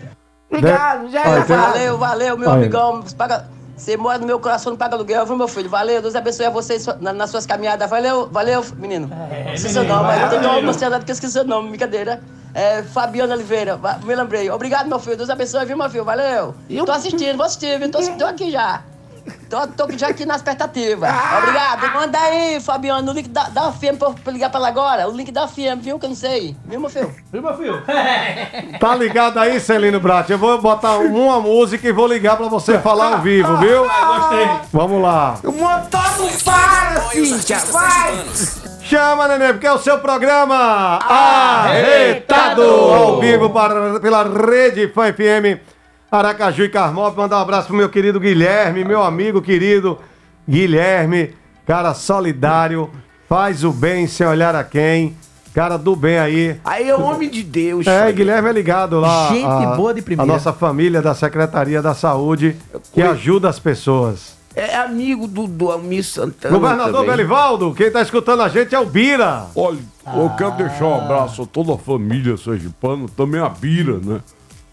[0.50, 1.56] Obrigado, já é da casa.
[1.56, 3.02] Valeu, valeu, meu amigão.
[3.18, 5.68] Paga- Você mora no meu coração, não paga aluguel, viu, meu filho?
[5.68, 7.88] Valeu, Deus abençoe a vocês na- nas suas caminhadas.
[7.90, 9.10] Valeu, valeu, menino.
[9.54, 12.22] Esqueci seu nome, mas eu tenho uma ansiedade que eu esqueci seu nome, brincadeira.
[12.54, 14.48] É, Fabiano Oliveira, me lembrei.
[14.48, 15.16] Obrigado, meu filho.
[15.16, 16.04] Deus abençoe, viu, meu filho?
[16.04, 16.54] Valeu.
[16.86, 17.90] Tô assistindo, vou assistir, viu?
[17.90, 18.84] Tô, tô aqui já.
[19.48, 21.08] Tô, tô já aqui na expectativa.
[21.38, 21.92] Obrigado.
[21.94, 25.08] Manda aí, Fabiano, o link da, da FM pra eu ligar pra ela agora.
[25.08, 25.98] O link da FM, viu?
[25.98, 26.56] Que eu não sei.
[26.64, 27.14] Viu, meu filho?
[27.32, 27.82] Viu, meu filho?
[28.78, 30.32] Tá ligado aí, Celino Bratti?
[30.32, 33.84] Eu vou botar uma música e vou ligar pra você falar ao vivo, viu?
[33.84, 34.48] Gostei.
[34.72, 35.36] Vamos lá.
[35.44, 37.58] O motor não para, Cíntia.
[37.58, 38.24] Vai.
[38.82, 42.62] Chama, neném, porque é o seu programa Arretado!
[42.62, 45.58] Ao vivo para, pela Rede Fã FM
[46.18, 47.16] Aracaju e Carmópolis.
[47.16, 49.98] Mandar um abraço pro meu querido Guilherme, meu amigo querido
[50.48, 51.34] Guilherme,
[51.66, 52.90] cara solidário,
[53.28, 55.16] faz o bem sem olhar a quem,
[55.54, 56.60] cara do bem aí.
[56.64, 57.86] Aí é homem de Deus.
[57.86, 58.12] É.
[58.12, 59.28] Guilherme é ligado lá.
[59.28, 60.30] Gente a- boa de primeira.
[60.30, 62.56] A nossa família da Secretaria da Saúde,
[62.92, 64.34] que ajuda as pessoas.
[64.56, 66.54] É amigo do, do Almir Santana.
[66.54, 67.10] Governador também.
[67.16, 69.46] Belivaldo, quem tá escutando a gente é o Bira.
[69.56, 69.80] Olha,
[70.14, 74.20] eu quero deixar um abraço a toda a família sergipana, também a Bira, né?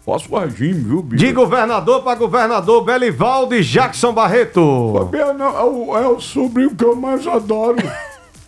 [0.05, 1.19] Faço regime, viu, Bira?
[1.19, 4.93] De governador para governador, Belivaldo e Jackson Barreto.
[4.97, 7.77] Fabiano, é o, é o sobrinho que eu mais adoro.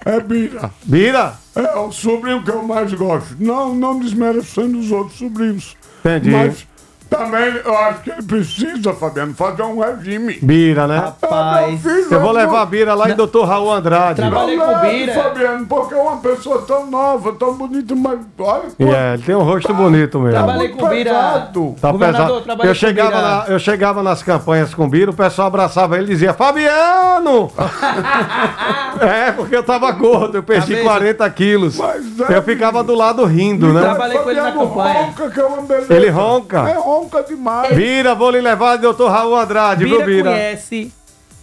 [0.06, 0.72] É Bira.
[0.84, 1.34] Bira?
[1.56, 3.38] É o sobrinho que eu mais gosto.
[3.39, 5.78] Não, não desmerecendo os outros sobrinhos.
[6.00, 6.32] Entendi.
[6.32, 6.68] Mas
[7.17, 10.39] também eu acho que ele precisa, Fabiano, fazer um regime.
[10.41, 10.97] Bira, né?
[10.97, 11.82] Rapaz.
[12.12, 13.43] Eu vou levar a Bira lá em Dr.
[13.45, 14.21] Raul Andrade.
[14.21, 15.13] Trabalhei com Bira.
[15.13, 19.36] Fabiano, porque é uma pessoa tão nova, tão bonita, mas olha E é, ele tem
[19.36, 20.38] um rosto bonito mesmo.
[20.38, 21.12] Trabalhei com Bira.
[21.12, 21.76] pesado.
[21.82, 22.41] Tá Governador, pesado.
[22.43, 23.21] trabalhei Eu com chegava, Bira.
[23.21, 27.52] na- eu chegava nas campanhas com o Bira, o pessoal abraçava ele e dizia, Fabiano!
[29.02, 30.84] é, porque eu tava gordo, eu perdi Tá vendo?
[30.86, 31.78] 40 quilos.
[31.78, 33.82] Mas é- Eu ficava do lado rindo, né?
[33.82, 34.93] Trabalhei com ele na Fabiano campanha.
[35.04, 35.93] ronca, que é uma beleza.
[35.93, 36.69] Ele ronca.
[36.69, 37.76] É ronca demais.
[37.76, 39.06] Bira, vou lhe levar Dr.
[39.08, 40.32] Raul Andrade, Bira viu, Bira?
[40.32, 40.92] conhece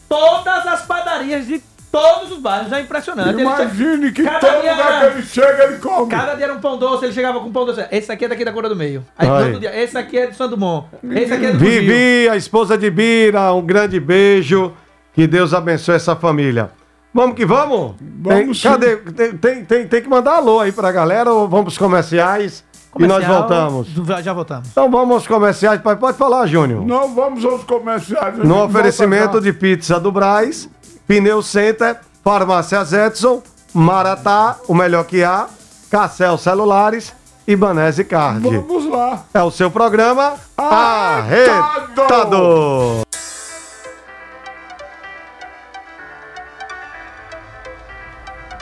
[0.09, 2.73] todas as padarias de todos os bairros.
[2.73, 3.31] É impressionante.
[3.31, 6.11] Ele Imagine que Cada todo dia lugar era- que ele chega, ele come.
[6.11, 7.85] Cada dia era um pão doce, ele chegava com um pão doce.
[7.91, 9.05] Esse aqui é daqui da cor do meio.
[9.19, 10.87] Aí outro dia, esse aqui é de Santo Dumont.
[11.11, 14.73] Esse aqui é do a esposa de Bira, um grande beijo.
[15.13, 16.71] Que Deus abençoe essa família.
[17.13, 17.97] Vamos que vamos?
[18.01, 18.97] Vamos Tem- cadê?
[18.99, 23.21] Tem, tem, tem, tem que mandar alô aí pra galera ou vamos pros comerciais Comercial,
[23.21, 23.89] e nós voltamos.
[24.25, 24.69] Já voltamos.
[24.71, 25.81] Então vamos aos comerciais.
[25.81, 26.85] Pode falar, Júnior.
[26.85, 28.39] Não vamos aos comerciais.
[28.39, 30.69] No oferecimento de pizza do Braz,
[31.07, 35.47] Pneu Center, Farmácias Edson, Maratá, o melhor que há,
[35.91, 37.13] Cassel Celulares
[37.47, 38.43] e Banese Card.
[38.43, 39.25] Vamos lá.
[39.33, 42.31] É o seu programa Arretado!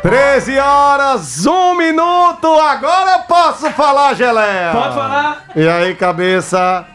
[0.03, 4.71] 13 horas, 1 minuto, agora eu posso falar, Geleia!
[4.73, 5.45] Pode falar!
[5.57, 6.87] E aí, cabeça?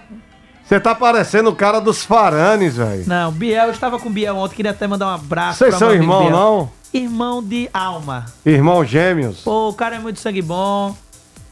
[0.64, 3.04] Você tá parecendo o cara dos faranes, velho.
[3.06, 5.92] Não, Biel, eu estava com o Biel ontem, queria até mandar um abraço Vocês são
[5.94, 6.72] irmão, não?
[6.94, 8.26] Irmão de alma.
[8.46, 9.42] Irmão gêmeos.
[9.42, 10.96] Pô, o cara é muito sangue bom.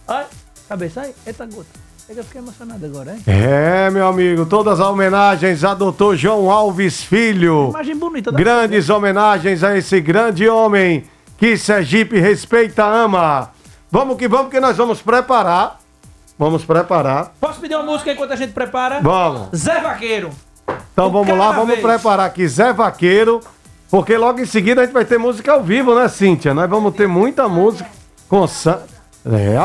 [0.07, 0.27] Olha,
[0.69, 1.67] cabeça aí, eita gota.
[2.07, 3.23] Eu fiquei emocionado agora, hein?
[3.27, 7.69] É, meu amigo, todas as homenagens a doutor João Alves Filho.
[7.69, 8.31] Imagem bonita.
[8.31, 8.97] Grandes vida.
[8.97, 11.05] homenagens a esse grande homem
[11.41, 13.49] que Sergipe respeita, ama.
[13.89, 15.79] Vamos que vamos, que nós vamos preparar.
[16.37, 17.33] Vamos preparar.
[17.41, 18.99] Posso pedir uma música enquanto a gente prepara?
[19.01, 19.49] Vamos.
[19.57, 20.29] Zé Vaqueiro.
[20.93, 21.81] Então vamos lá, vamos vez.
[21.81, 23.41] preparar aqui Zé Vaqueiro,
[23.89, 26.53] porque logo em seguida a gente vai ter música ao vivo, né, Cíntia?
[26.53, 27.89] Nós vamos ter muita música
[28.29, 28.45] com.
[28.45, 29.57] É,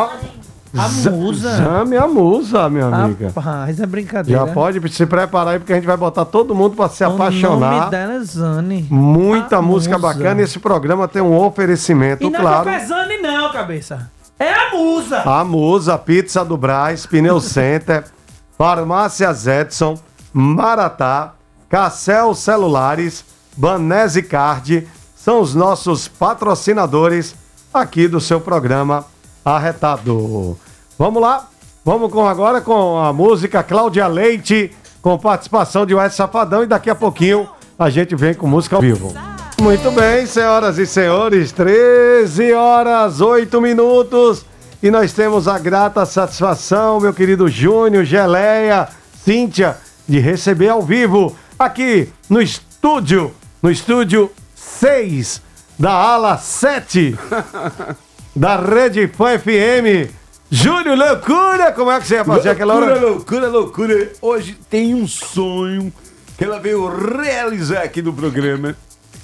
[0.78, 1.56] a A musa.
[1.56, 3.26] Sam, a musa, minha amiga.
[3.34, 4.46] Rapaz, é brincadeira.
[4.46, 7.08] Já pode se preparar aí, porque a gente vai botar todo mundo pra se O
[7.08, 7.90] nome apaixonar.
[7.90, 8.86] dela é Zane.
[8.90, 10.14] Muita A música musa.
[10.14, 10.42] bacana.
[10.42, 12.68] Esse programa tem um oferecimento, E não claro.
[12.68, 14.10] é Zane não, cabeça.
[14.38, 15.22] É a musa.
[15.22, 18.04] A Musa, Pizza do Braz, Pneu Center,
[18.58, 19.98] Farmácia Zetson,
[20.32, 21.32] Maratá,
[21.70, 23.24] Cassel Celulares,
[23.56, 24.86] Banese Card,
[25.16, 27.34] são os nossos patrocinadores
[27.72, 29.04] aqui do seu programa
[29.46, 30.58] Arretado.
[30.98, 31.46] Vamos lá,
[31.84, 36.90] vamos com agora com a música Cláudia Leite, com participação de Wes Safadão e daqui
[36.90, 39.14] a pouquinho a gente vem com música ao vivo.
[39.60, 44.44] Muito bem, senhoras e senhores, 13 horas 8 minutos
[44.82, 48.88] e nós temos a grata satisfação, meu querido Júnior, Geleia,
[49.24, 49.78] Cíntia,
[50.08, 53.32] de receber ao vivo aqui no estúdio,
[53.62, 55.40] no estúdio 6
[55.78, 57.16] da ala 7
[58.36, 60.12] da Rede Fã FM.
[60.50, 61.72] Júnior, loucura!
[61.72, 63.00] Como é que você ia fazer aquela hora?
[63.00, 64.12] Loucura, loucura, loucura.
[64.20, 65.92] Hoje tem um sonho
[66.36, 68.76] que ela veio realizar aqui no programa,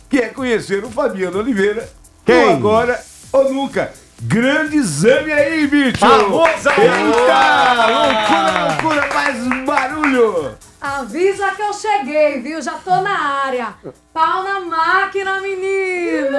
[0.09, 1.89] que é conhecer o Fabiano Oliveira.
[2.25, 2.47] Quem?
[2.47, 2.99] Ou agora
[3.31, 3.93] ou nunca.
[4.23, 5.99] Grande exame aí, bicho!
[5.99, 6.71] Famosa!
[6.71, 7.87] Eita!
[7.87, 10.51] Loucura, loucura, faz barulho!
[10.83, 12.61] Avisa que eu cheguei, viu?
[12.61, 13.75] Já tô na área.
[14.13, 16.37] Pau na máquina, menino!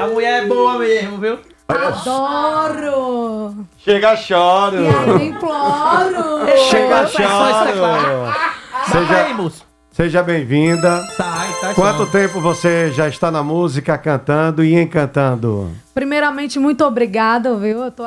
[0.00, 1.38] A mulher é boa mesmo, viu?
[1.68, 3.64] Adoro!
[3.78, 4.76] Chega, choro!
[4.82, 6.46] E aí, imploro!
[6.68, 8.34] Chega, é choro!
[8.90, 9.64] Seja- aí, moço.
[9.94, 11.00] Seja bem-vinda.
[11.16, 11.74] Sai, sai.
[11.74, 12.10] Quanto som.
[12.10, 15.70] tempo você já está na música, cantando e encantando?
[15.94, 17.84] Primeiramente, muito obrigada, viu?
[17.84, 18.02] Eu tô,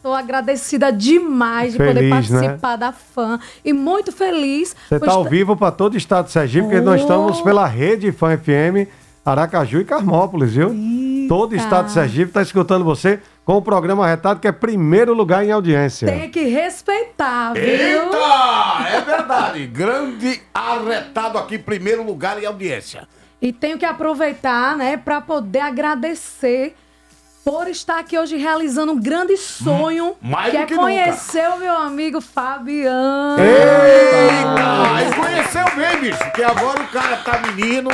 [0.00, 2.40] tô agradecida demais de poder Feliz, né?
[2.42, 3.40] participar da fã.
[3.64, 4.76] E muito feliz.
[4.88, 7.02] Você está ao vivo para todo o estado de Sergipe, porque nós Oh.
[7.02, 8.88] estamos pela rede Fã FM,
[9.26, 10.72] Aracaju e Carmópolis, viu?
[11.28, 15.12] Todo o estado de Sergipe está escutando você com o programa Retado, que é primeiro
[15.14, 16.06] lugar em audiência.
[16.06, 17.62] Tem que respeitar, viu?
[17.62, 18.88] Eita!
[18.88, 19.66] É verdade.
[19.72, 23.08] Grande arretado aqui, primeiro lugar em audiência.
[23.40, 26.76] E tenho que aproveitar, né, para poder agradecer
[27.44, 30.86] por estar aqui hoje realizando um grande sonho, mais que do é que nunca.
[30.86, 33.42] conhecer o meu amigo Fabiano.
[33.42, 34.94] Eita!
[34.94, 37.90] Aí conheceu bem, bicho, que agora o cara tá menino,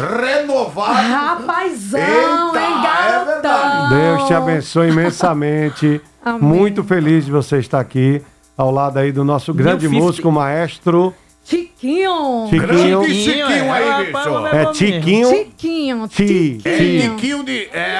[0.00, 0.92] renovado.
[1.10, 3.88] Rapazão, Eita, hein, é garotão?
[3.90, 6.00] Deus te abençoe imensamente.
[6.24, 6.42] Amém.
[6.42, 8.20] Muito feliz de você estar aqui,
[8.56, 12.46] ao lado aí do nosso grande músico, maestro Chiquinho.
[12.50, 12.60] Chiquinho.
[12.60, 14.46] Grande Chiquinho aí, é, bicho.
[14.48, 15.28] É Tiquinho.
[15.28, 16.08] Chiquinho.
[16.08, 17.14] Ti- É Tiquinho.
[17.16, 17.68] Tiquinho de.
[17.72, 17.98] É,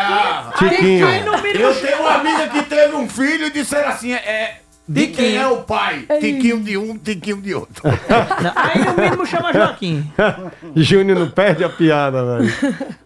[0.58, 1.06] Tiquinho.
[1.08, 4.58] eu tenho uma amiga que teve um filho e disseram assim: é.
[4.88, 6.06] De quem é o pai?
[6.18, 7.82] Tiquinho de um, tiquinho de outro.
[7.84, 10.10] Não, Aí no mínimo chama Joaquim.
[10.74, 12.54] Júnior não perde a piada, velho.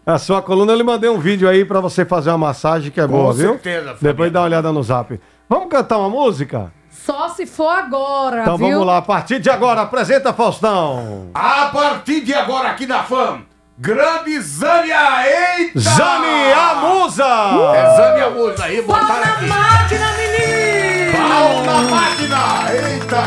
[0.05, 3.01] A sua coluna, eu lhe mandei um vídeo aí pra você fazer uma massagem que
[3.01, 3.51] é boa, viu?
[3.53, 3.97] certeza, Fabiano.
[4.01, 5.19] Depois dá uma olhada no zap.
[5.49, 6.71] Vamos cantar uma música?
[6.89, 8.69] Só se for agora, Então viu?
[8.69, 11.27] vamos lá, a partir de agora, apresenta Faustão.
[11.33, 13.41] A partir de agora aqui na FAM,
[13.77, 14.95] grande Zânia,
[15.59, 15.77] eita!
[15.81, 17.25] Zane a Musa!
[17.75, 19.45] É Zânia Musa aí, botaram na aqui.
[19.47, 20.92] máquina, menino!
[21.23, 23.23] Pau na máquina, eita!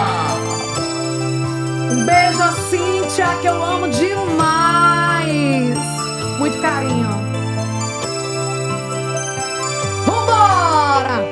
[1.90, 5.78] Um beijo a Cíntia, que eu amo demais.
[6.38, 7.09] Muito carinho.
[10.04, 11.24] Vambora!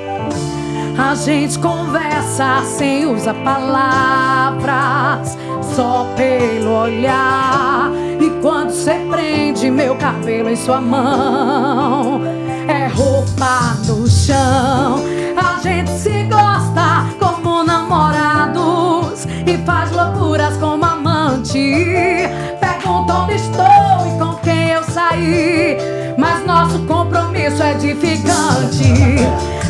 [0.98, 5.36] A gente conversa sem usar palavras,
[5.76, 7.90] só pelo olhar.
[8.18, 12.22] E quando você prende meu cabelo em sua mão,
[12.68, 15.02] é roupa no chão.
[15.36, 22.28] A gente se gosta como namorados e faz loucuras como amante.
[22.60, 25.76] Pergunta onde estou e com quem eu saí,
[26.18, 28.94] mas nosso compromisso é edificante.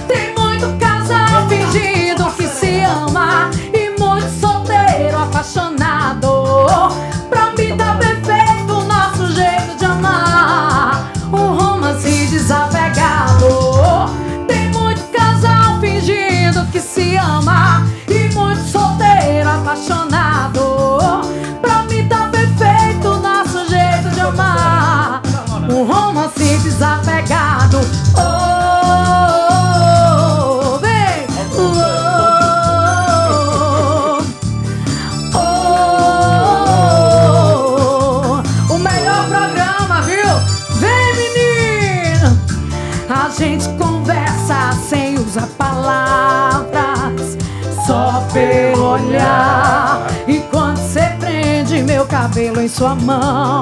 [0.06, 6.44] Tem muito casal fingindo que se ama e muito solteiro apaixonado.
[7.28, 7.63] Pra mim
[52.94, 53.53] cabelo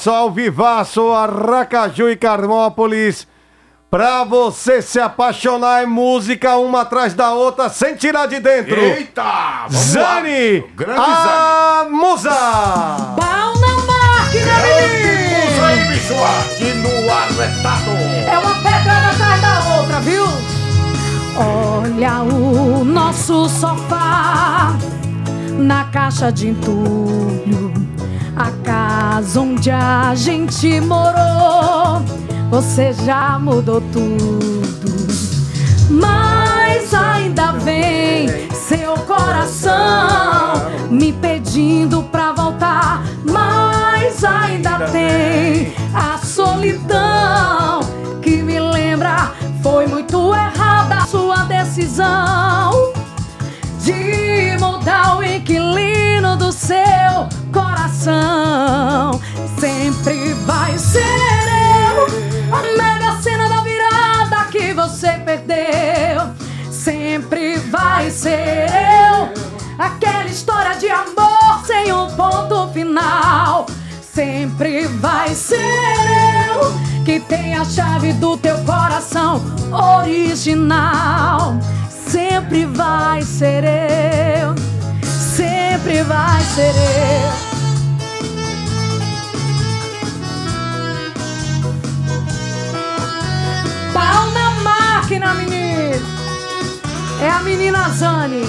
[0.00, 3.26] bem, olha só o Vivaço, Aracaju e Carmópolis.
[3.90, 8.80] Pra você se apaixonar é música uma atrás da outra, sem tirar de dentro.
[8.80, 9.66] Eita!
[9.68, 10.66] Zani, lá.
[10.76, 12.30] Grande a musa.
[12.30, 15.40] Pau na máquina, menino!
[15.50, 17.90] Musa aí, bicho, aqui no arretado.
[18.28, 20.24] É uma pedrada atrás da outra, viu?
[21.36, 24.76] Olha o nosso sofá
[25.58, 27.72] na caixa de entulho,
[28.40, 32.00] a casa onde a gente morou.
[32.50, 34.78] Você já mudou tudo,
[35.90, 40.54] mas ainda vem seu coração
[40.90, 43.04] me pedindo pra voltar.
[43.24, 47.80] Mas ainda tem a solidão
[48.22, 49.32] que me lembra
[49.62, 52.92] foi muito errada a sua decisão
[53.80, 57.28] de mudar o inquilino do seu
[57.90, 59.20] coração.
[59.58, 62.06] Sempre vai ser eu,
[62.54, 66.30] a mega cena da virada que você perdeu.
[66.70, 69.28] Sempre vai ser eu,
[69.78, 73.66] aquela história de amor sem um ponto final.
[74.00, 81.54] Sempre vai ser eu que tem a chave do teu coração original.
[81.88, 84.54] Sempre vai ser eu,
[85.02, 87.49] sempre vai ser eu.
[94.00, 96.06] Pau na máquina, menino.
[97.20, 98.44] É a menina Zane.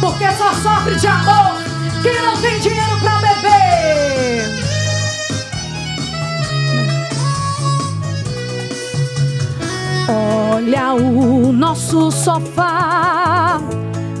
[0.00, 1.54] Porque só sofre de amor
[2.02, 4.48] quem não tem dinheiro pra beber.
[10.08, 13.60] Olha o nosso sofá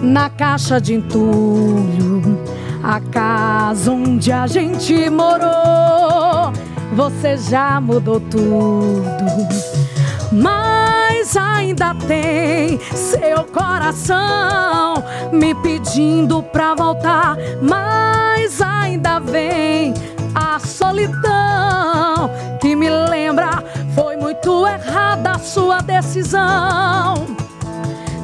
[0.00, 2.38] na caixa de entulho,
[2.84, 6.52] a casa onde a gente morou.
[6.94, 9.54] Você já mudou tudo,
[10.32, 17.36] mas ainda tem seu coração me pedindo pra voltar.
[17.62, 19.94] Mas ainda vem
[20.34, 22.30] a solidão
[22.60, 23.62] que me lembra
[23.94, 27.26] foi muito errada a sua decisão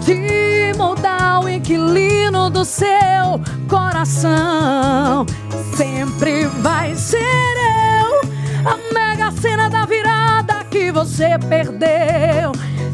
[0.00, 5.26] de mudar o inquilino do seu coração.
[5.76, 7.73] Sempre vai ser eu,
[8.64, 12.52] a mega cena da virada que você perdeu.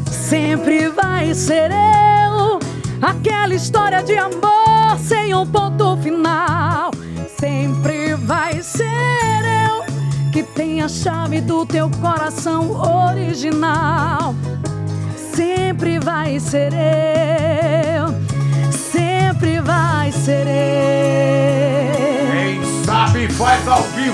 [0.09, 2.59] Sempre vai ser eu,
[3.01, 6.91] aquela história de amor sem um ponto final.
[7.39, 12.71] Sempre vai ser eu que tem a chave do teu coração
[13.07, 14.35] original.
[15.33, 17.60] Sempre vai ser eu,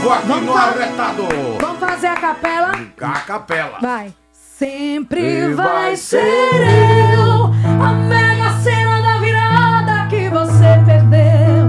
[0.08, 1.28] vivo aqui no arretado.
[1.60, 2.72] Vamos fazer a capela?
[3.02, 3.78] A capela.
[3.82, 4.14] Vai.
[4.32, 7.52] Sempre vai ser eu,
[7.84, 11.68] a mega cena da virada que você perdeu.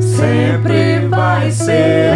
[0.00, 2.14] Sempre vai ser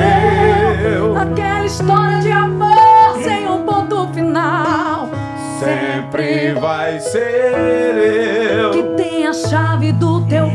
[0.97, 5.11] eu, aquela história de amor sem um ponto final.
[5.59, 8.71] Sempre vai ser eu.
[8.71, 10.46] Que tem a chave do teu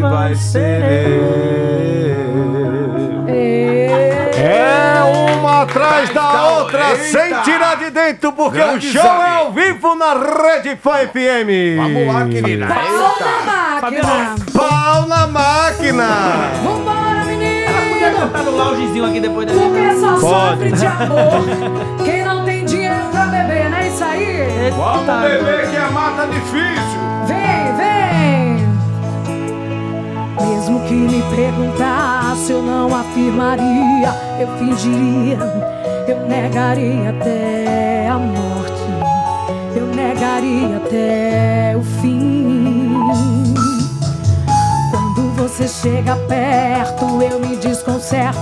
[0.00, 1.60] Sempre vai ser eu.
[4.34, 5.02] É
[5.36, 7.04] uma atrás da outra, Eita.
[7.04, 11.76] sem tirar de dentro, porque Grande o show é ao vivo na Rede Fã FM.
[11.76, 12.66] Vamos lá, querida.
[12.66, 13.42] Pau na
[13.82, 14.34] máquina.
[14.54, 16.06] Pau na máquina.
[16.64, 17.70] Vambora, menino.
[17.90, 20.20] Podia botar no loungezinho aqui depois da Porque só Pode.
[20.20, 21.44] sofre de amor
[22.04, 24.70] quem não tem dinheiro pra beber, não é isso aí?
[24.74, 27.00] Vamos beber que a mata difícil.
[27.26, 27.49] Vem, vem!
[30.40, 35.38] Mesmo que me perguntasse, eu não afirmaria, eu fingiria,
[36.08, 38.82] eu negaria até a morte,
[39.76, 42.94] eu negaria até o fim.
[44.90, 48.40] Quando você chega perto, eu me desconcerto,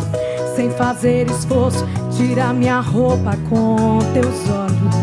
[0.55, 1.87] sem fazer esforço,
[2.17, 4.97] tira minha roupa com teus olhos,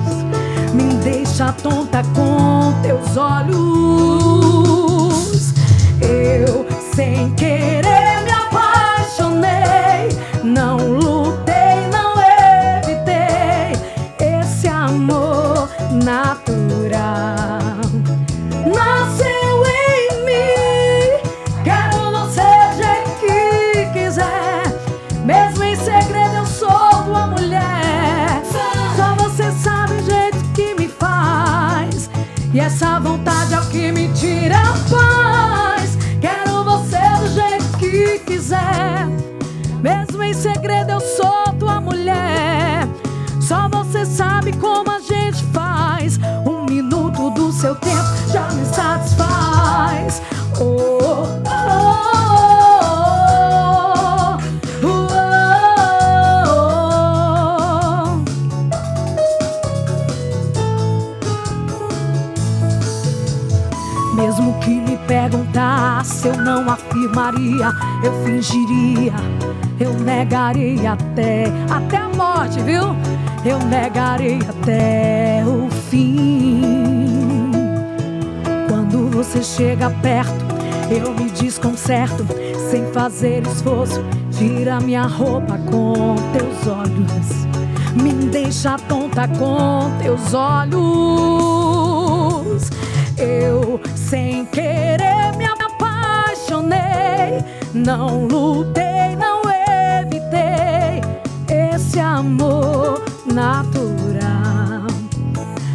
[0.73, 3.55] me deixa tonta com teus olhos.
[6.01, 6.65] Eu,
[6.95, 10.07] sem querer, me apaixonei,
[10.45, 12.15] não lutei, não
[12.79, 13.73] evitei
[14.17, 17.81] esse amor natural.
[18.73, 21.19] Nasceu em mim,
[21.65, 24.63] quero do jeito que quiser.
[25.25, 28.41] Mesmo em segredo, eu sou tua mulher.
[28.95, 32.09] Só você sabe o jeito que me faz.
[32.53, 32.94] E essa
[44.56, 46.20] como a gente faz.
[46.45, 47.95] Um minuto do seu tempo
[48.32, 50.22] já me satisfaz.
[50.60, 51.49] Oh, oh,
[54.84, 56.56] oh, oh, oh.
[64.16, 67.72] Mesmo que me perguntasse, eu não afirmaria,
[68.03, 69.14] eu fingiria,
[69.80, 72.95] eu negaria até, até a morte, viu?
[73.45, 77.51] Eu negarei até o fim.
[78.67, 80.45] Quando você chega perto,
[80.89, 82.26] eu me desconcerto,
[82.69, 87.45] sem fazer esforço, tira minha roupa com teus olhos,
[88.01, 90.76] me deixa tonta com teus olhos.
[93.17, 96.86] Eu, sem querer, me apaixonei.
[97.73, 98.84] Não lutei,
[102.16, 104.88] amor natural.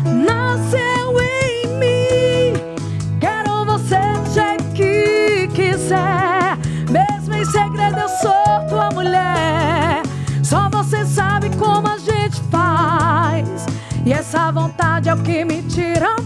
[0.07, 3.19] Nasceu em mim.
[3.21, 6.57] Quero você do jeito que quiser.
[6.91, 10.03] Mesmo em segredo, eu sou tua mulher.
[10.43, 13.67] Só você sabe como a gente faz.
[14.07, 16.20] E essa vontade é o que me tira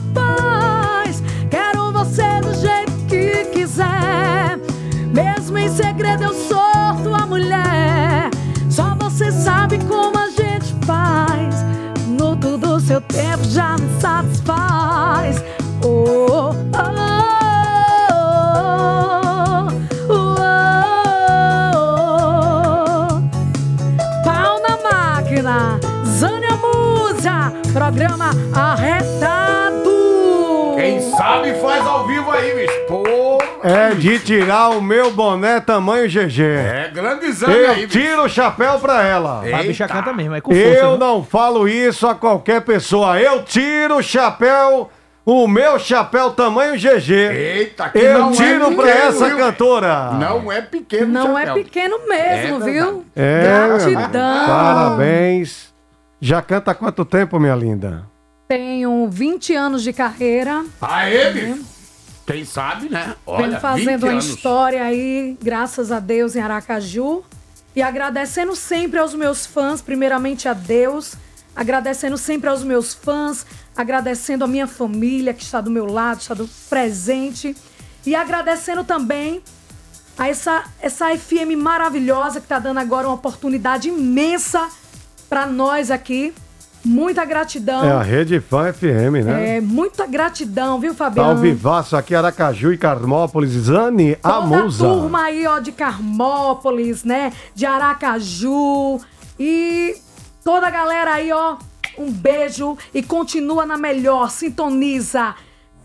[31.24, 32.80] Sabe faz ao vivo aí, bicho.
[32.86, 36.42] Pô, É de tirar o meu boné tamanho GG.
[36.42, 37.98] é grande exame Eu aí, bicho.
[37.98, 39.42] tiro o chapéu pra ela.
[39.58, 40.66] A bicha canta mesmo, é com força.
[40.68, 40.98] Eu viu?
[40.98, 43.18] não falo isso a qualquer pessoa.
[43.18, 44.90] Eu tiro o chapéu,
[45.24, 47.10] o meu chapéu tamanho GG.
[47.14, 49.36] Eita, que Eu não é tiro pra pequeno, essa viu?
[49.38, 50.10] cantora.
[50.12, 51.64] Não é pequeno Não é chapéu.
[51.64, 53.04] pequeno mesmo, É viu?
[53.16, 54.46] É, Gratidão.
[54.46, 55.72] Parabéns.
[56.20, 58.12] Já canta há quanto tempo, minha linda?
[58.46, 60.64] Tenho 20 anos de carreira.
[60.80, 61.64] Aê, bicho.
[62.26, 63.14] Quem sabe, né?
[63.26, 67.22] Olha, Venho fazendo 20 uma história aí, graças a Deus, em Aracaju.
[67.76, 71.16] E agradecendo sempre aos meus fãs, primeiramente a Deus,
[71.54, 73.44] agradecendo sempre aos meus fãs,
[73.76, 77.54] agradecendo a minha família que está do meu lado, está do presente.
[78.06, 79.42] E agradecendo também
[80.16, 84.68] a essa, essa FM maravilhosa que está dando agora uma oportunidade imensa
[85.28, 86.32] para nós aqui.
[86.84, 87.82] Muita gratidão.
[87.84, 89.56] É a Rede Fã FM, né?
[89.56, 91.30] É, muita gratidão, viu, Tá Fabiano?
[91.30, 93.52] ao vivaço aqui, Aracaju e Carmópolis.
[93.52, 94.84] Zane Toda a Amusa.
[94.86, 97.32] turma aí, ó, de Carmópolis, né?
[97.54, 99.00] De Aracaju.
[99.40, 99.96] E
[100.44, 101.56] toda a galera aí, ó,
[101.98, 105.34] um beijo e continua na melhor, sintoniza.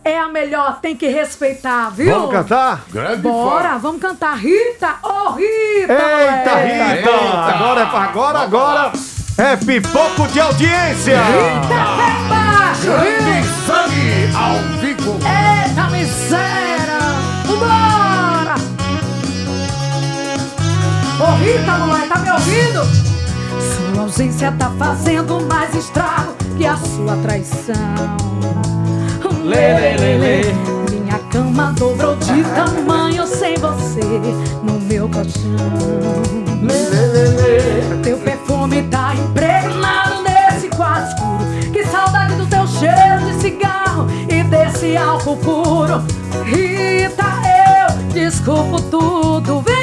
[0.04, 2.14] É a melhor, tem que respeitar, viu?
[2.14, 2.84] Vamos cantar?
[2.92, 4.38] Grande Bora, vamos cantar.
[4.38, 5.94] Rita, ô Rita!
[5.94, 6.96] Eita, moleque.
[6.98, 7.10] Rita!
[7.56, 8.92] Agora, é- agora, agora
[9.40, 11.18] é pipoco de audiência!
[11.18, 15.18] Rita, pé embaixo, Grande sangue ao vivo.
[15.24, 17.00] Eita miséria!
[17.46, 18.56] Vambora!
[21.22, 22.84] Ô Rita, mulher, tá me ouvindo?
[23.94, 28.18] Sua ausência tá fazendo mais estrago que a sua traição.
[29.46, 30.42] Lê, lê, lê, lê.
[30.92, 34.04] Minha cama dobrou de tamanho sem você
[34.64, 35.56] no meu colchão.
[36.62, 38.02] Lê, lê, lê, lê.
[38.04, 38.39] Teu perfume
[38.90, 41.72] tá impregnado nesse quarto escuro.
[41.72, 46.04] Que saudade do teu cheiro de cigarro e desse álcool puro.
[46.44, 49.80] Rita, eu desculpo tudo, vem!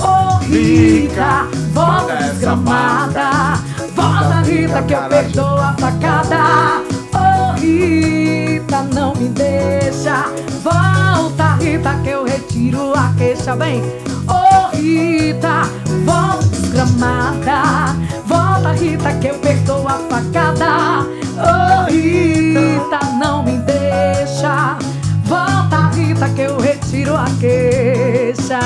[0.00, 3.58] Ô Rita, volta desgramada.
[3.94, 6.82] Volta, Rita, que eu perdoo a facada.
[7.12, 10.26] Ô Rita, não me deixa.
[10.62, 13.54] Volta, Rita, que eu retiro a queixa.
[13.54, 13.80] Vem,
[14.26, 15.62] ô Rita,
[16.04, 17.94] volta desgramada.
[18.26, 21.06] Volta, Rita, que eu perdoo a facada.
[21.36, 24.76] Ô Rita, não me deixa.
[25.24, 28.60] Volta, Rita, que eu retiro a queixa.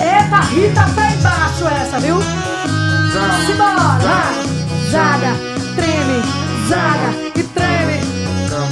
[0.00, 2.16] Eita, Rita, pra embaixo essa, viu?
[3.46, 4.46] Simbora, vai!
[4.90, 5.34] Zaga,
[5.74, 6.22] treme,
[6.68, 8.00] zaga e treme.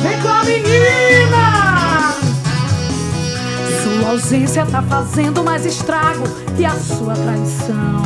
[0.03, 1.54] Vem com a menina!
[4.05, 6.25] Sua ausência tá fazendo mais estrago
[6.55, 8.03] que a sua traição.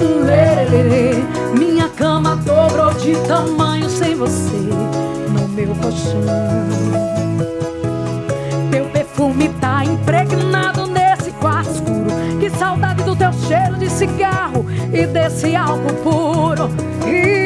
[0.00, 1.22] Lê.
[1.56, 4.56] Minha cama dobrou de tamanho sem você
[5.30, 6.20] no meu colchão.
[8.68, 12.40] Teu perfume tá impregnado nesse quarto escuro.
[12.40, 16.70] Que saudade do teu cheiro de cigarro e desse álcool puro.
[17.04, 17.45] Rita,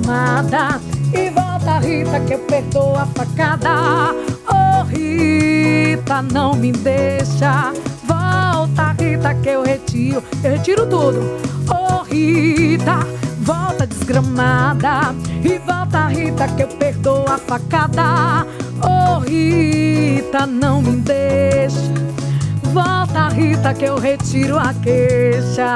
[0.00, 0.80] desgramada.
[1.12, 4.14] E volta, Rita, que eu perdoo a facada.
[4.48, 7.72] Ô Rita, não me deixa.
[8.04, 11.20] Volta, Rita, que eu retiro, eu retiro tudo.
[11.68, 13.06] Ô Rita,
[13.40, 15.14] volta desgramada.
[15.44, 18.46] E volta, Rita, que eu perdoo a facada.
[18.82, 21.90] Ô Rita, não me deixa.
[22.72, 25.74] Volta, Rita, que eu retiro a queixa.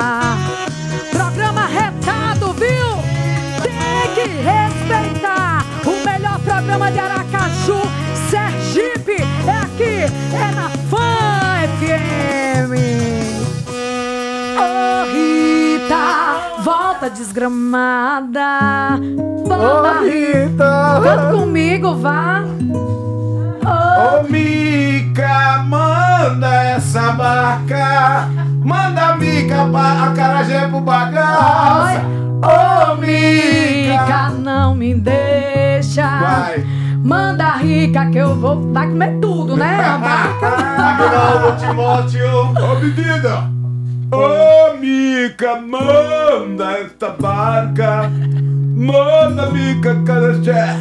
[1.10, 2.93] Programa retado, viu?
[4.28, 5.64] Respeitar.
[5.84, 7.80] O melhor programa de Aracaju,
[8.30, 10.04] Sergipe, é aqui,
[10.34, 12.72] é na Fã FM.
[14.56, 18.98] Ô Rita, volta desgramada.
[19.46, 21.00] Volta, Ô, Rita.
[21.02, 22.44] Canta comigo, vá.
[23.66, 28.28] Ô Mica, manda essa barca,
[28.62, 32.00] manda a Mica pra acarajé pro bagaço.
[32.44, 36.02] Ô Mica, Rica, não me deixa.
[36.20, 36.64] Vai.
[37.02, 39.78] Manda rica que eu vou vai comer tudo, né?
[39.80, 40.48] A barca.
[40.82, 42.54] Aguinaldo Timóteo.
[42.60, 43.50] Ô menina,
[44.12, 48.10] ô Mica, manda essa barca,
[48.76, 50.76] manda Mica acarajé.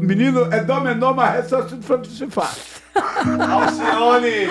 [0.00, 2.82] Menino, é dó menor, mas é só se faz.
[2.94, 4.48] Alcione!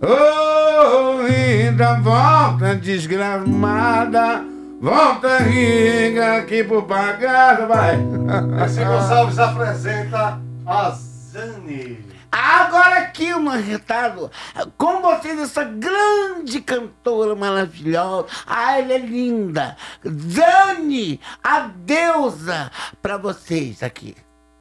[0.00, 4.44] Ô, linda, volta desgramada,
[4.80, 7.96] volta rica aqui pro bagaço, vai.
[8.66, 12.06] Esse Gonçalves apresenta a Zane.
[12.30, 14.30] Agora aqui, um arretado,
[14.76, 18.26] com vocês, essa grande cantora maravilhosa.
[18.46, 19.74] Ah, ela é linda.
[20.04, 22.70] Dani, a deusa,
[23.00, 24.14] pra vocês aqui.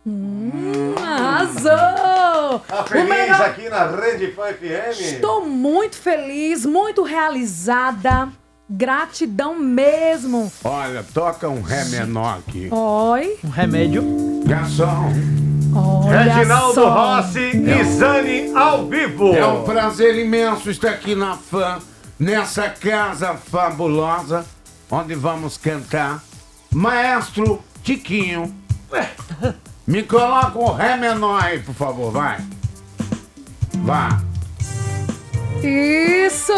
[0.05, 2.59] Hum, arrasou!
[2.65, 5.01] Tá O feliz melhor- aqui na Rede Fã FM?
[5.01, 8.29] Estou muito feliz, muito realizada.
[8.69, 10.51] Gratidão mesmo.
[10.63, 12.67] Olha, toca um ré menor aqui.
[12.69, 13.37] Oi.
[13.43, 14.03] Um remédio.
[14.45, 15.13] Garçom.
[15.73, 16.89] Olha Reginaldo só.
[16.89, 19.33] Rossi e Zane ao vivo.
[19.33, 21.79] É um prazer imenso estar aqui na fã,
[22.19, 24.45] nessa casa fabulosa,
[24.91, 26.21] onde vamos cantar.
[26.73, 28.53] Maestro Tiquinho.
[29.85, 32.43] Me coloca um ré menor aí, por favor, vai.
[33.75, 34.21] Vá.
[35.63, 36.53] Isso!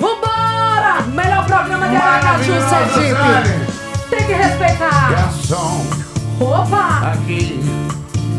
[0.00, 1.02] Vambora!
[1.14, 3.72] Melhor programa de Aracaju, Sergipe.
[4.10, 5.10] Tem que respeitar.
[5.10, 5.86] Garçom,
[6.40, 7.12] Opa!
[7.12, 7.60] aqui,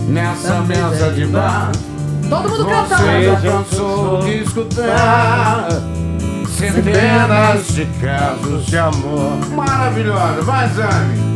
[0.08, 1.72] nessa mesa de bar.
[2.30, 3.24] Todo mundo Você cantando.
[3.24, 5.68] já cansou de escutar
[6.58, 9.38] centenas de casos de amor.
[9.56, 11.34] Maravilhosa, vai, Zane.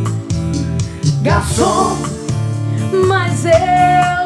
[1.22, 1.96] Garçom,
[3.08, 4.17] mas eu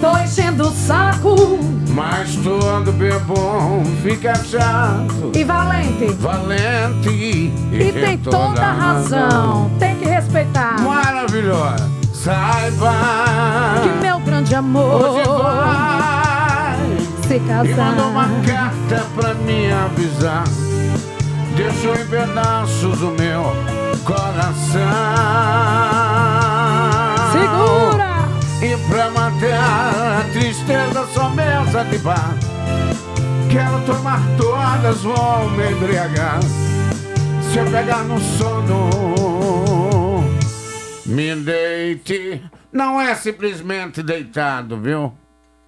[0.00, 1.58] tô enchendo o saco.
[1.92, 6.06] Mas todo bebom fica chato, E valente.
[6.20, 9.70] valente E tem toda a razão.
[9.78, 10.80] Tem que respeitar.
[10.80, 12.92] Maravilhosa, saiba
[13.82, 16.76] Que meu grande amor hoje vai.
[17.26, 17.40] se E
[17.74, 18.46] mandou uma casar.
[18.46, 20.44] carta pra me avisar.
[21.56, 23.52] Deixou em pedaços o meu
[24.04, 24.80] coração.
[28.62, 32.34] E pra matar a tristeza só mesa de bar
[33.50, 36.40] Quero tomar todas, vou me embriagar.
[37.50, 38.90] Se eu pegar no sono
[41.06, 42.42] Me deite.
[42.70, 45.14] Não é simplesmente deitado, viu?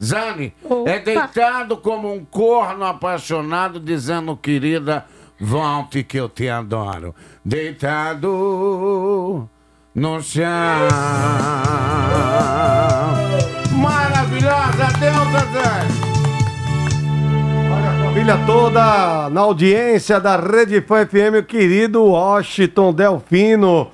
[0.02, 0.54] Zane,
[0.86, 5.06] é deitado como um corno apaixonado Dizendo, querida,
[5.40, 7.14] volte que eu te adoro.
[7.44, 8.28] Deitado
[9.94, 10.42] no chão
[18.04, 23.90] Família toda na audiência da Rede Fã FM, o querido Washington Delfino.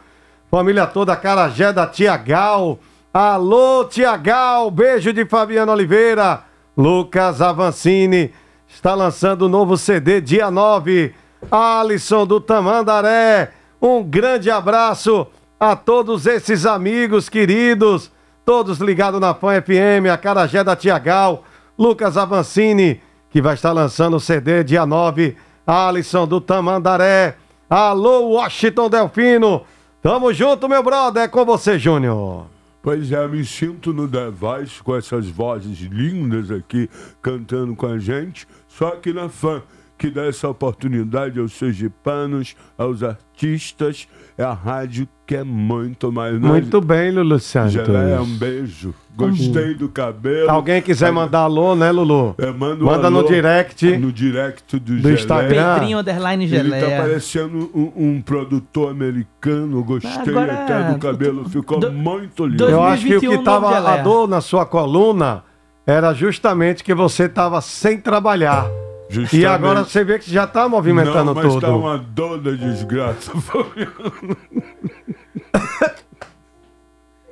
[0.50, 2.78] Família toda, Carajé da Tia Gal.
[3.14, 6.44] Alô, Tia Gal, beijo de Fabiano Oliveira.
[6.76, 8.32] Lucas Avancini
[8.68, 11.14] está lançando o novo CD dia 9.
[11.50, 15.26] Alisson do Tamandaré, um grande abraço
[15.58, 18.10] a todos esses amigos queridos,
[18.48, 21.44] todos ligados na Fã FM, a Carajé da Tia Gal,
[21.78, 25.36] Lucas Avancini, que vai estar lançando o CD dia 9.
[25.66, 27.36] Alisson do Tamandaré.
[27.68, 29.64] Alô, Washington Delfino.
[30.00, 31.24] Tamo junto, meu brother.
[31.24, 32.46] É com você, Júnior.
[32.80, 36.88] Pois é, me sinto no The Voice com essas vozes lindas aqui
[37.20, 39.62] cantando com a gente, só que na fã.
[39.98, 44.06] Que dá essa oportunidade aos sergipanos, aos artistas.
[44.38, 46.38] É a rádio que é muito mais.
[46.38, 47.72] Muito bem, Lulu Santos.
[47.72, 48.94] Geleia, um beijo.
[49.16, 50.48] Gostei do cabelo.
[50.48, 52.36] Alguém quiser mandar alô, né, Lulu?
[52.38, 53.96] É, manda, um Manda no alô direct.
[53.98, 55.74] No direct do, do Instagram.
[55.74, 57.02] Pedrinho Underline Ele tá Geleia.
[57.02, 59.82] parecendo um, um produtor americano.
[59.82, 61.48] Gostei Agora, até do cabelo.
[61.48, 62.68] Ficou muito lindo.
[62.68, 64.02] Eu acho que o que 2021 tava a Geleia.
[64.04, 65.42] dor na sua coluna
[65.84, 68.70] era justamente que você estava sem trabalhar.
[69.10, 69.46] E Justamente.
[69.46, 71.60] agora você vê que já tá movimentando Não, mas tudo.
[71.60, 73.32] tá uma dor da desgraça.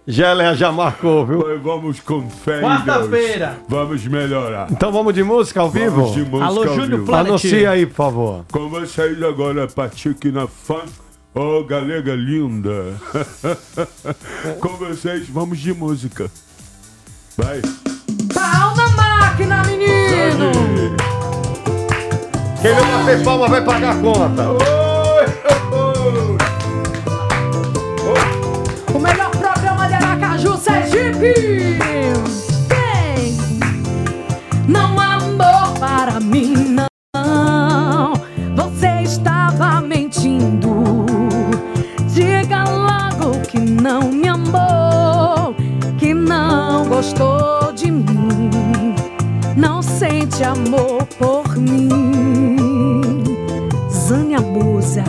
[0.08, 1.44] Geleia já marcou, viu?
[1.46, 3.58] Mas vamos com fé em Quarta-feira.
[3.68, 4.68] Vamos melhorar.
[4.70, 5.96] Então vamos de música ao vivo?
[5.96, 7.06] Vamos de música Alô, ao Júnior vivo.
[7.06, 7.26] Planet.
[7.28, 8.44] Anuncia aí, por favor.
[8.52, 10.88] Com vocês agora, Patique na Funk.
[11.34, 12.94] Ô, galega linda.
[14.60, 16.30] com vocês, vamos de música.
[17.36, 17.60] Vai.
[18.32, 20.75] Pau na máquina, menino!
[22.66, 24.50] Quem não bater palma vai pagar a conta.
[28.92, 31.78] O melhor programa de Aracaju, Sergipe!
[32.68, 33.36] Tem!
[34.66, 36.76] Não há amor para mim,
[37.14, 38.14] não.
[38.56, 41.06] Você estava mentindo.
[42.12, 45.54] Diga logo que não me amou,
[46.00, 48.96] que não gostou de mim,
[49.56, 52.05] não sente amor por mim.
[54.86, 55.02] Musa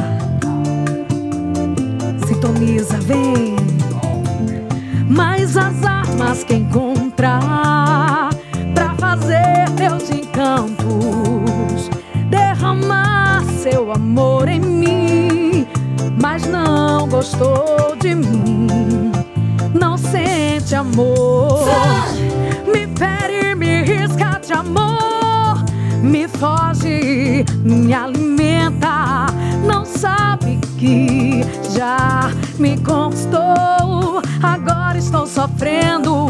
[2.25, 3.55] sintoniza, vem.
[5.07, 8.29] Mas as armas que encontrar
[8.73, 11.91] pra fazer teus encantos,
[12.27, 15.67] derramar seu amor em mim,
[16.19, 19.11] mas não gostou de mim,
[19.79, 21.67] não sente amor.
[22.65, 25.63] Me fere, me risca de amor,
[26.01, 29.27] me foge, me alimenta,
[29.65, 31.41] não sabe que
[31.73, 34.21] já me conquistou.
[34.41, 36.27] Agora estou sofrendo,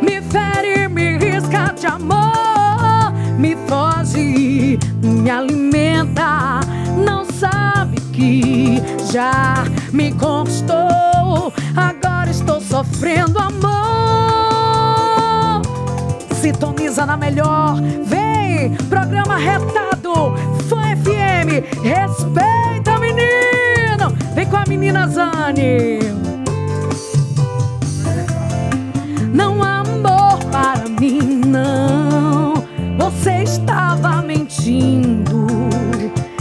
[0.00, 6.60] me fere, me risca de amor, me foge, me alimenta,
[7.04, 8.82] não sabe que
[9.12, 11.52] já me conquistou.
[11.76, 14.07] Agora estou sofrendo amor.
[16.40, 17.80] Sintoniza na melhor.
[18.04, 20.34] Vem, programa retado.
[20.68, 21.82] Fã FM.
[21.82, 24.16] Respeita, menino.
[24.34, 25.98] Vem com a menina Zane.
[29.34, 32.54] Não há amor para mim, não.
[32.98, 35.46] Você estava mentindo.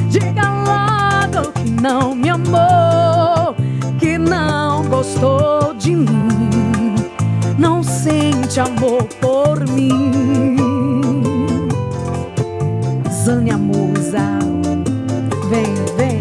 [0.10, 3.56] Diga logo que não me amou,
[4.00, 6.95] que não gostou de mim,
[7.58, 9.16] não sente amor.
[13.11, 14.39] Zânia Musa,
[15.49, 16.19] vem, vem.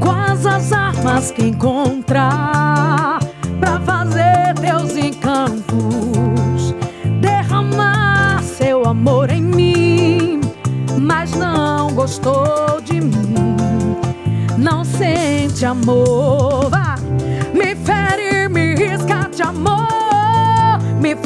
[0.00, 3.18] Quais as armas que encontrar
[3.58, 6.74] pra fazer teus encantos,
[7.20, 10.40] derramar seu amor em mim,
[11.00, 13.56] mas não gostou de mim,
[14.58, 16.68] não sente amor.
[16.70, 16.97] Vá,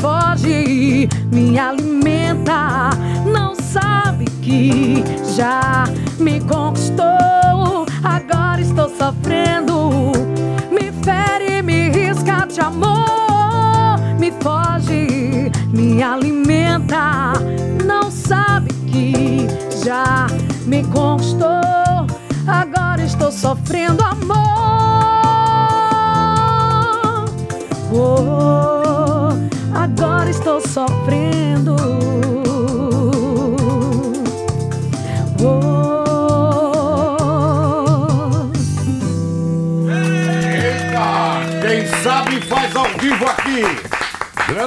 [0.03, 2.91] foge, me alimenta,
[3.25, 5.05] não sabe que
[5.37, 5.85] já
[6.19, 7.87] me conquistou.
[8.03, 10.13] Agora estou sofrendo,
[10.73, 17.35] me fere, me risca de amor, me foge, me alimenta,
[17.87, 19.47] não sabe que
[19.85, 20.27] já
[20.67, 21.49] me conquistou.
[22.49, 24.52] Agora estou sofrendo amor.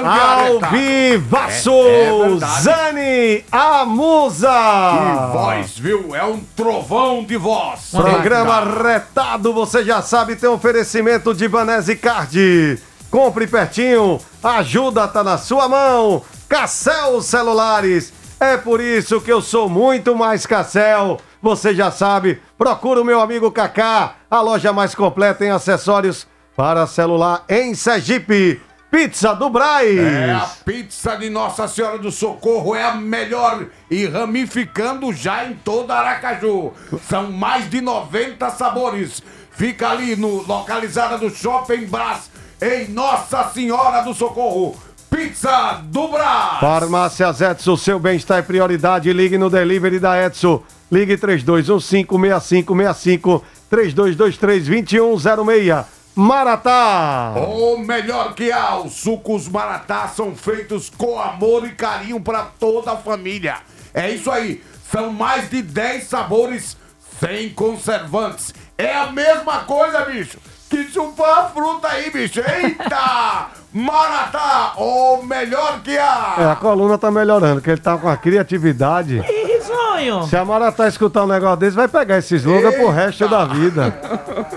[0.05, 0.67] Ao Areta.
[0.67, 2.61] vivaço, É- é.
[2.61, 4.47] Zane, a musa.
[4.49, 6.15] Que voz, viu?
[6.15, 7.89] É um trovão de voz.
[7.91, 12.79] Programa retado, você já sabe, tem oferecimento de Banese Card.
[13.09, 16.21] Compre pertinho, ajuda tá na sua mão.
[16.49, 21.17] Cassel Celulares, é por isso que eu sou muito mais Cassel.
[21.41, 26.87] Você já sabe, procura o meu amigo Kaká, a loja mais completa em acessórios para
[26.87, 28.61] celular em Sergipe.
[28.95, 29.97] Pizza do Braz.
[29.97, 35.53] É, a pizza de Nossa Senhora do Socorro é a melhor e ramificando já em
[35.53, 36.71] toda Aracaju.
[37.09, 39.21] São mais de 90 sabores.
[39.51, 42.31] Fica ali no localizada do Shopping Brás,
[42.61, 44.77] em Nossa Senhora do Socorro.
[45.09, 46.61] Pizza do Brás.
[46.61, 49.11] Farmácias Edson, seu bem-estar é prioridade.
[49.11, 50.63] Ligue no delivery da Edson.
[50.89, 55.85] Ligue 3215-6565, 3223-2106.
[56.15, 57.33] Maratá!
[57.35, 62.93] O melhor que há, os sucos Maratá são feitos com amor e carinho para toda
[62.93, 63.57] a família.
[63.93, 66.77] É isso aí, são mais de 10 sabores
[67.19, 68.53] sem conservantes.
[68.77, 70.39] É a mesma coisa, bicho,
[70.83, 72.39] que chupar a fruta aí, bicho.
[72.41, 73.47] Eita!
[73.73, 76.35] Maratá, o melhor que há!
[76.37, 79.17] É, a coluna tá melhorando, que ele tá com a criatividade.
[79.17, 80.23] Ih, sonho!
[80.27, 83.93] Se a Maratá escutar um negócio desse, vai pegar esse slogan pro resto da vida.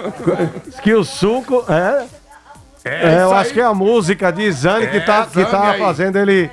[0.83, 2.07] que o suco é.
[2.85, 3.55] É, É, eu acho aí.
[3.55, 6.49] que é a música de Zane que É, tá, que tá fazendo ele.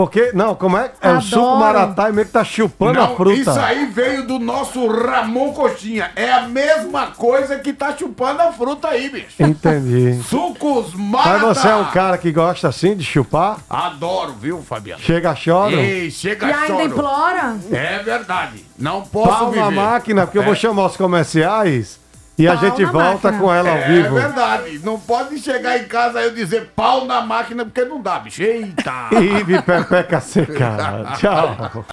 [0.00, 0.90] Porque, não, como é?
[0.98, 1.22] É o Adoro.
[1.26, 3.36] suco Maratá e meio que tá chupando a fruta.
[3.38, 6.10] isso aí veio do nosso Ramon Coxinha.
[6.16, 9.34] É a mesma coisa que tá chupando a fruta aí, bicho.
[9.38, 10.18] Entendi.
[10.26, 11.54] Sucos Mas Maratá.
[11.54, 13.58] você é um cara que gosta assim de chupar?
[13.68, 15.02] Adoro, viu, Fabiano?
[15.02, 15.74] Chega, chora.
[15.74, 16.82] Ei, chega, E ainda choro.
[16.86, 17.56] implora?
[17.70, 18.64] É verdade.
[18.78, 19.70] Não posso Pau na viver.
[19.82, 20.46] máquina, porque eu É.
[20.46, 22.00] vou chamar os comerciais
[22.38, 23.38] e a Pau gente na volta máquina.
[23.38, 24.14] com ela ao É vivo.
[24.14, 24.80] verdade.
[24.82, 28.42] Não pode chegar em casa e eu dizer pau na máquina, porque não dá, bicho.
[28.42, 29.08] Eita.
[29.12, 30.76] Ive Pepeca Seca.
[31.18, 31.84] Tchau.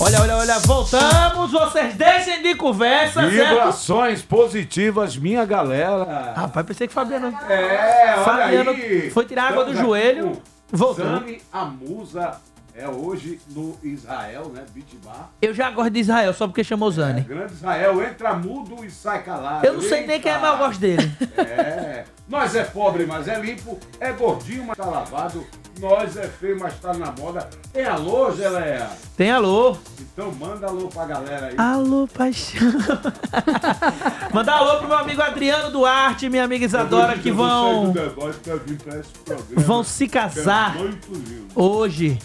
[0.00, 3.30] Olha, olha, olha, voltamos, vocês deixem de conversa, certo?
[3.48, 6.34] Vibrações positivas, minha galera.
[6.36, 7.36] Rapaz, pensei que Fabiano.
[7.48, 9.10] É, olha Fabiano aí.
[9.10, 10.40] foi tirar água do joelho,
[10.70, 11.04] voltou.
[11.04, 12.36] Sami, a musa,
[12.78, 14.64] é hoje no Israel, né?
[14.72, 15.30] Beach Bar.
[15.42, 17.22] Eu já gosto de Israel, só porque chamou Zane.
[17.22, 19.66] Grande Israel, entra mudo e sai calado.
[19.66, 21.12] Eu não sei nem quem é, mas eu gosto dele.
[21.36, 22.04] É.
[22.28, 23.78] Nós é pobre, mas é limpo.
[23.98, 25.44] É gordinho, mas tá lavado.
[25.80, 27.48] Nós é feio, mas tá na moda.
[27.74, 28.88] É alô, Geleia?
[29.16, 29.76] Tem alô.
[30.00, 31.54] Então manda alô pra galera aí.
[31.56, 32.60] Alô, paixão.
[34.32, 37.92] Mandar alô pro meu amigo Adriano Duarte, minha amiga Isadora, que vão,
[39.56, 40.76] vão se casar
[41.54, 42.18] hoje.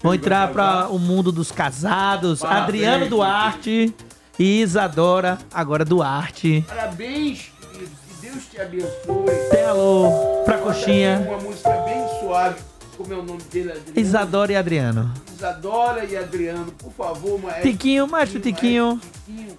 [0.00, 2.40] Vão entrar para o mundo dos casados.
[2.40, 3.94] Parabéns, Adriano Duarte
[4.38, 6.64] e Isadora, agora Duarte.
[6.68, 7.50] Parabéns.
[7.72, 7.88] Que
[8.22, 9.48] Deus te abençoe.
[9.50, 11.18] Tem alô pra coxinha.
[11.28, 12.60] Uma música bem suave.
[12.96, 13.72] Como é o nome dele?
[13.72, 14.00] Adriano?
[14.00, 15.14] Isadora e Adriano.
[15.34, 16.72] Isadora e Adriano.
[16.72, 17.70] Por favor, maestro.
[17.70, 19.00] Tiquinho, maestro Tiquinho.
[19.26, 19.56] Tiquinho.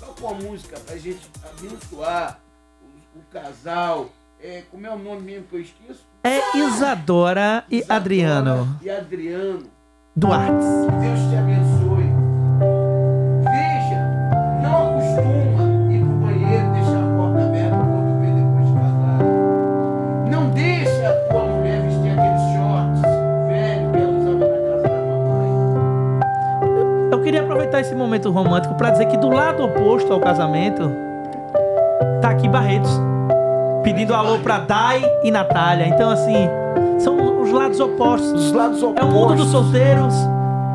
[0.00, 2.38] Toca uma música pra gente abençoar
[2.82, 4.10] o, o casal.
[4.42, 6.06] É, como é o nome mesmo que eu esqueço?
[6.22, 9.73] É Isadora e Adriano E Adriano.
[10.16, 10.64] Duarte.
[11.00, 12.06] Deus te abençoe.
[13.42, 13.98] Veja,
[14.62, 19.18] não acostuma ir pro banheiro, deixar a porta aberta quando vê depois de casar.
[20.30, 23.02] Não deixa a tua mulher vestir aqueles shorts
[23.48, 25.50] velho que ela usava na casa da mamãe.
[27.10, 30.92] Eu queria aproveitar esse momento romântico pra dizer que do lado oposto ao casamento
[32.22, 33.00] tá aqui Barretos.
[33.82, 35.88] Pedindo alô pra Dai e Natália.
[35.88, 36.48] Então, assim,
[37.54, 38.32] lados opostos.
[38.32, 39.02] Os lados opostos.
[39.02, 40.14] É o mundo dos solteiros,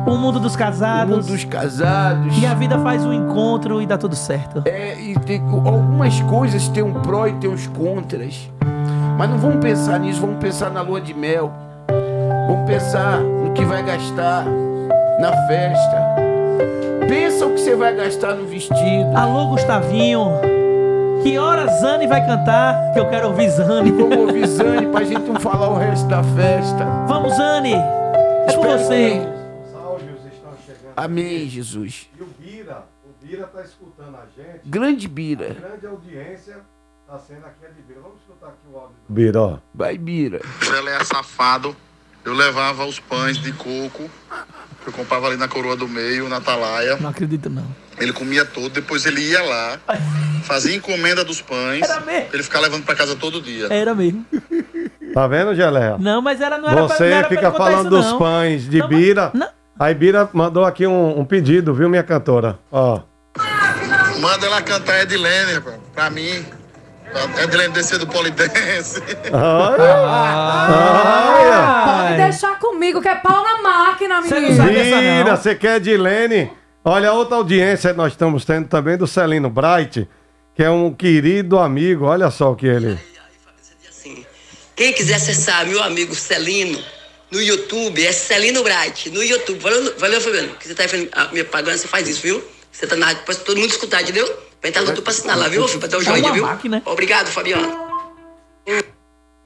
[0.06, 1.12] o mundo dos casados.
[1.12, 2.38] O mundo dos casados.
[2.38, 4.62] E a vida faz um encontro e dá tudo certo.
[4.66, 8.50] É, e tem, algumas coisas tem um pró e tem uns contras.
[9.18, 11.52] Mas não vamos pensar nisso, vamos pensar na lua de mel.
[12.48, 14.44] Vamos pensar no que vai gastar
[15.20, 16.10] na festa.
[17.06, 19.16] Pensa o que você vai gastar no vestido.
[19.16, 20.59] Alô, Gustavinho.
[21.22, 22.92] Que hora Zane vai cantar?
[22.92, 23.90] Que eu quero ouvir Zane.
[23.92, 26.84] Vamos ouvir Zane pra gente não falar o resto da festa.
[27.06, 27.74] Vamos, Zane.
[27.74, 29.10] É com Espero você.
[29.10, 30.92] que- Áudios estão chegando.
[30.96, 32.08] Amém, Jesus.
[32.18, 34.60] E o Bira, o Bira tá escutando a gente.
[34.64, 35.50] Grande Bira.
[35.50, 36.56] A grande audiência
[37.06, 38.00] tá sendo aqui a de Bira.
[38.00, 39.58] Vamos escutar aqui o áudio do Bira, ó.
[39.74, 40.40] Vai, Bira.
[40.78, 41.76] Ele é safado.
[42.24, 44.10] Eu levava os pães de coco
[44.86, 46.96] eu comprava ali na Coroa do Meio, na Atalaia.
[47.00, 47.64] Não acredito, não.
[47.98, 49.78] Ele comia todo, depois ele ia lá,
[50.44, 52.26] fazia encomenda dos pães, Era mesmo?
[52.28, 53.66] pra ele ficar levando pra casa todo dia.
[53.70, 54.24] Era mesmo.
[55.12, 55.96] Tá vendo, Geleia?
[55.98, 58.06] Não, mas era, não era pra, Você não era pra fica contar falando isso, dos
[58.12, 58.18] não.
[58.18, 59.30] pães de Não, mas- Bira.
[59.34, 59.48] não.
[59.78, 62.58] Aí Bira mandou aqui um, um pedido, viu, minha cantora?
[62.70, 63.00] Ó.
[64.20, 65.60] Manda ela cantar Edilene,
[65.94, 66.44] pra mim.
[67.12, 69.00] Pra Edilene descer do polidense.
[71.80, 74.64] Pode deixar comigo, que é pau na máquina, menino.
[74.64, 76.50] Bira, você quer de Lene?
[76.84, 80.08] Olha, outra audiência nós estamos tendo também do Celino Bright,
[80.54, 82.06] que é um querido amigo.
[82.06, 82.98] Olha só o que ele.
[84.74, 86.82] Quem quiser acessar meu amigo Celino
[87.30, 89.58] no YouTube, é Celino Bright, no YouTube.
[89.60, 90.54] Valeu, valeu Fabiano.
[90.56, 92.42] Que você tá ah, me pagando, você faz isso, viu?
[92.72, 94.49] Você tá na rádio todo mundo escutar, entendeu?
[94.60, 95.80] Vai entrar no YouTube pra assinar lá, viu, filho?
[95.80, 96.42] Pra dar o É joinha, uma viu?
[96.44, 96.82] máquina.
[96.84, 97.90] Obrigado, Fabiano.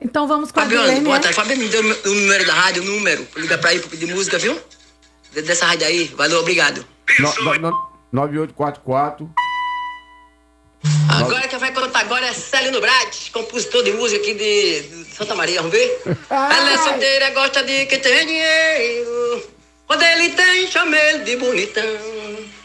[0.00, 1.34] Então vamos com a Fabiano, Dilene, boa tarde.
[1.36, 3.24] Fabiano me deu o número da rádio, o número.
[3.26, 4.58] Pra ligar pra aí pra pedir música, viu?
[5.32, 6.04] Dessa rádio aí.
[6.16, 6.84] Valeu, obrigado.
[7.18, 9.30] No- no- no- 9844.
[11.08, 15.34] Agora quem vai contar agora é Celino Brat, compositor de música aqui de de Santa
[15.34, 16.02] Maria, vamos ver?
[16.28, 19.42] Ela é solteira, gosta de quem tem dinheiro.
[19.86, 21.82] Quando ele tem, chama ele de bonitão.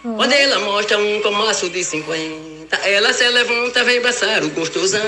[0.01, 5.01] Quando ela mostra um comaço de 50, ela se levanta, vem abraçar o gostosão.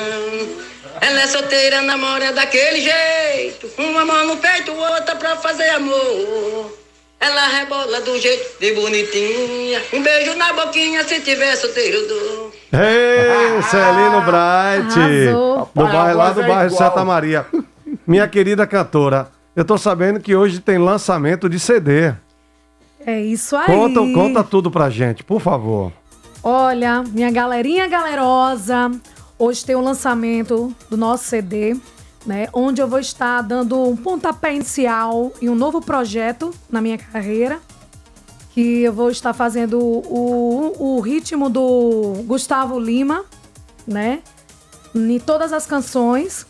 [0.99, 3.69] Ela é solteira, namora daquele jeito.
[3.77, 6.77] Uma mão no peito, outra pra fazer amor.
[7.19, 9.81] Ela rebola do jeito de bonitinha.
[9.93, 12.51] Um beijo na boquinha, se tiver solteiro dou.
[12.73, 14.99] Ei, Celino Bright.
[14.99, 15.71] Arrasou.
[15.73, 16.89] Do bairro lá do é bairro igual.
[16.89, 17.45] Santa Maria.
[18.05, 22.13] Minha querida cantora, eu tô sabendo que hoje tem lançamento de CD.
[23.05, 23.65] É isso aí.
[23.65, 25.91] Conta, conta tudo pra gente, por favor.
[26.43, 28.91] Olha, minha galerinha galerosa,
[29.37, 31.77] hoje tem o lançamento do nosso CD,
[32.25, 32.47] né?
[32.51, 37.59] Onde eu vou estar dando um pontapé inicial em um novo projeto na minha carreira.
[38.53, 43.23] Que eu vou estar fazendo o, o ritmo do Gustavo Lima,
[43.87, 44.19] né?
[44.93, 46.45] Em todas as canções.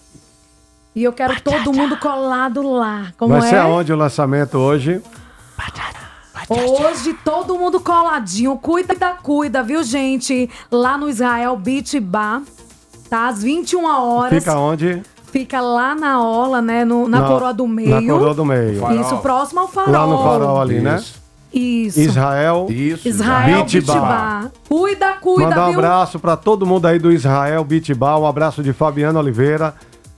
[0.96, 3.14] E eu quero todo mundo colado lá.
[3.18, 3.50] Como Vai é?
[3.52, 5.02] ser aonde o lançamento hoje?
[6.50, 10.50] Hoje todo mundo coladinho, cuida, cuida, viu, gente?
[10.72, 12.42] Lá no Israel Beach Bar,
[13.10, 13.28] tá?
[13.28, 14.40] Às 21 horas.
[14.44, 15.02] Fica onde?
[15.32, 16.84] Fica lá na Ola, né?
[16.84, 17.90] no- na, Na- Coroa do Meio.
[18.02, 18.84] na Coroa do Meio.
[19.00, 19.92] Isso, próximo ao farol.
[19.94, 21.02] Lá no farol ali, né?
[21.54, 22.00] Isso.
[22.00, 22.68] Israel.
[22.70, 24.52] Israel Beach, Bar.
[24.68, 25.80] Cuida, cuida, Mandar um viu?
[25.80, 29.74] abraço pra todo mundo aí do Israel Beach Bar, um abraço de Fabiano Oliveira.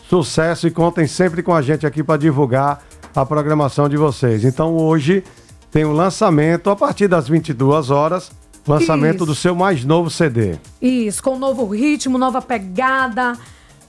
[0.09, 2.82] Sucesso e contem sempre com a gente aqui pra divulgar
[3.15, 4.43] a programação de vocês.
[4.43, 5.24] Então hoje
[5.74, 8.32] tem um lançamento a partir das 22 horas,
[8.67, 9.26] lançamento Isso.
[9.26, 10.55] do seu mais novo CD.
[10.80, 13.34] Isso, com novo ritmo, nova pegada.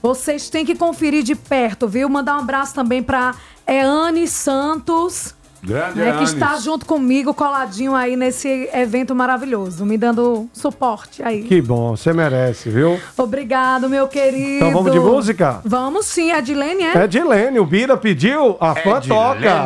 [0.01, 2.09] Vocês têm que conferir de perto, viu?
[2.09, 3.35] Mandar um abraço também pra
[3.67, 5.35] Eane Santos.
[5.63, 11.43] Grande né, que está junto comigo, coladinho aí nesse evento maravilhoso, me dando suporte aí.
[11.43, 12.99] Que bom, você merece, viu?
[13.17, 14.57] Obrigado, meu querido.
[14.57, 15.61] Então vamos de música?
[15.65, 16.97] Vamos sim, a Dilene é?
[16.97, 19.65] É Dilene, o Bira pediu, a fã toca.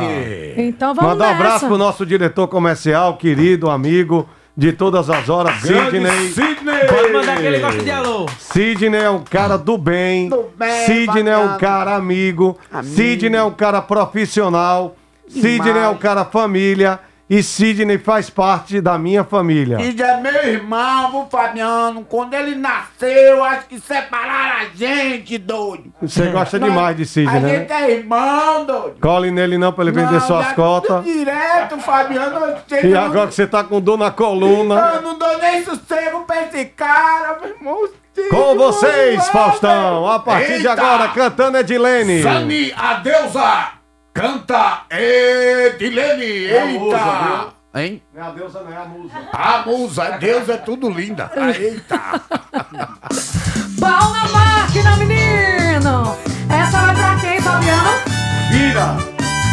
[0.57, 1.43] Então vamos Mandar um nessa.
[1.43, 6.31] abraço pro nosso diretor comercial, querido amigo de todas as horas, Grande Sidney.
[6.33, 6.85] Sidney!
[6.89, 8.25] Pode mandar aquele gosto de alô.
[8.37, 10.29] Sidney é um cara do bem.
[10.57, 11.59] bem, Sidney é um bacana.
[11.59, 12.57] cara amigo.
[12.69, 12.93] Amigo.
[12.95, 14.95] Sidney é um cara profissional.
[15.29, 16.99] Sidney é um cara família.
[17.31, 19.79] E Sidney faz parte da minha família.
[19.79, 22.03] Isso é meu irmão, viu, Fabiano?
[22.03, 25.93] Quando ele nasceu, acho que separaram a gente, doido.
[26.01, 27.49] Você gosta Nós- demais de Sidney, A né?
[27.59, 28.95] gente é irmão, doido.
[28.99, 31.03] Cole nele não pra ele vender Não, suas já cotas.
[31.03, 32.35] Direto, Fabiano.
[32.71, 34.93] eu E agora que você tá com dor na coluna.
[34.95, 37.87] Eu não dou nem sossego pra esse cara, meu irmão.
[38.31, 40.07] Com vocês, Faustão.
[40.09, 40.71] A partir de Eita.
[40.73, 42.23] agora, cantando Edilene.
[42.23, 43.67] Sani, a deusa,
[44.19, 46.47] canta Edilene.
[46.47, 47.53] É Eita.
[47.73, 48.03] Hein?
[48.13, 49.13] Não é a deusa, não é a musa.
[49.31, 51.31] A musa, a deusa é tudo linda.
[51.57, 52.21] Eita.
[53.79, 56.17] Pau na máquina, menino!
[56.49, 57.91] Essa vai pra quem, Fabiano?
[58.51, 58.97] Vira!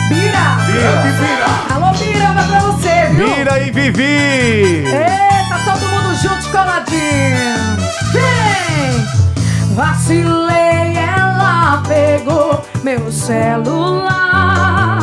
[0.09, 0.57] Vira!
[0.73, 1.47] Grande Vira!
[1.75, 3.35] Alô, Vira, vai pra você, viu?
[3.35, 4.85] Vira e Vivi!
[4.89, 7.77] Eita, todo mundo junto, coladinho!
[8.13, 9.36] Vem!
[9.77, 15.01] Vacilei, ela pegou meu celular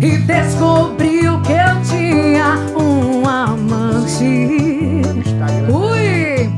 [0.00, 5.02] e descobriu que eu tinha um amante.
[5.68, 6.50] Ui!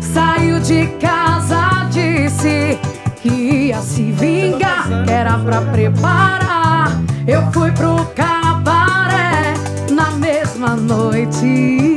[0.00, 2.78] Saiu de casa, disse
[3.20, 7.02] que ia se vingar, que era pra preparar.
[7.26, 9.52] Eu fui pro cabaré
[9.90, 11.91] na mesma noite.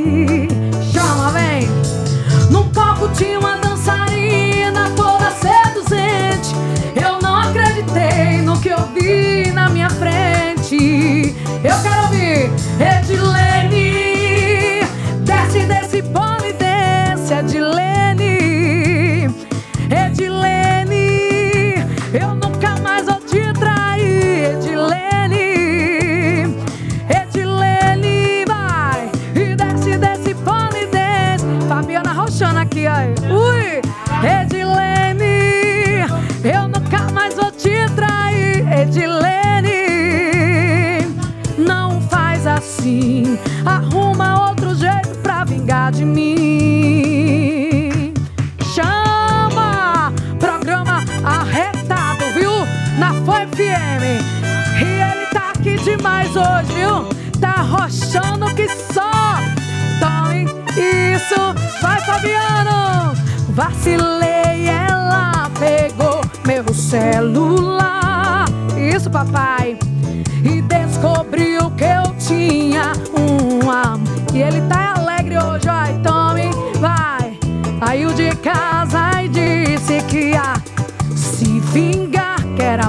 [11.64, 13.86] Eu quero ouvir Edilene.
[15.24, 16.02] Desce desse
[16.58, 19.28] desce, Edilene.
[19.90, 25.46] Edilene, eu nunca mais vou te trair, Edilene.
[27.08, 31.46] Edilene, vai e desce, pole, desce.
[31.68, 32.96] Fabiana roxando aqui, ó.
[33.32, 33.80] Ui,
[34.24, 36.06] Edilene,
[36.44, 39.45] eu nunca mais vou te trair, Edilene.
[42.56, 46.24] Assim, arruma outro jeito pra vingar de mim.
[48.74, 50.12] Chama!
[50.38, 52.50] Programa arretado, viu?
[52.98, 54.02] Na Foi FM.
[54.80, 57.08] E ele tá aqui demais hoje, viu?
[57.40, 59.36] Tá rochando que só.
[60.00, 60.44] Tome
[60.76, 61.54] isso.
[61.82, 63.14] Vai, Fabiano!
[63.50, 68.44] Vacilei, ela pegou meu celular.
[68.76, 69.78] Isso, papai.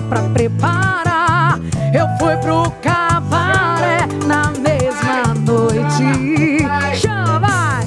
[0.01, 1.59] Pra preparar.
[1.93, 6.65] Eu fui pro cabaré na mesma noite.
[6.99, 7.85] Chama, vai!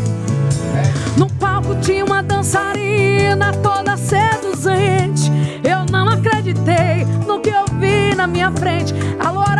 [1.16, 5.30] No palco tinha uma dançarina toda seduzente.
[5.64, 8.94] Eu não acreditei no que eu vi na minha frente.
[9.18, 9.59] Alô,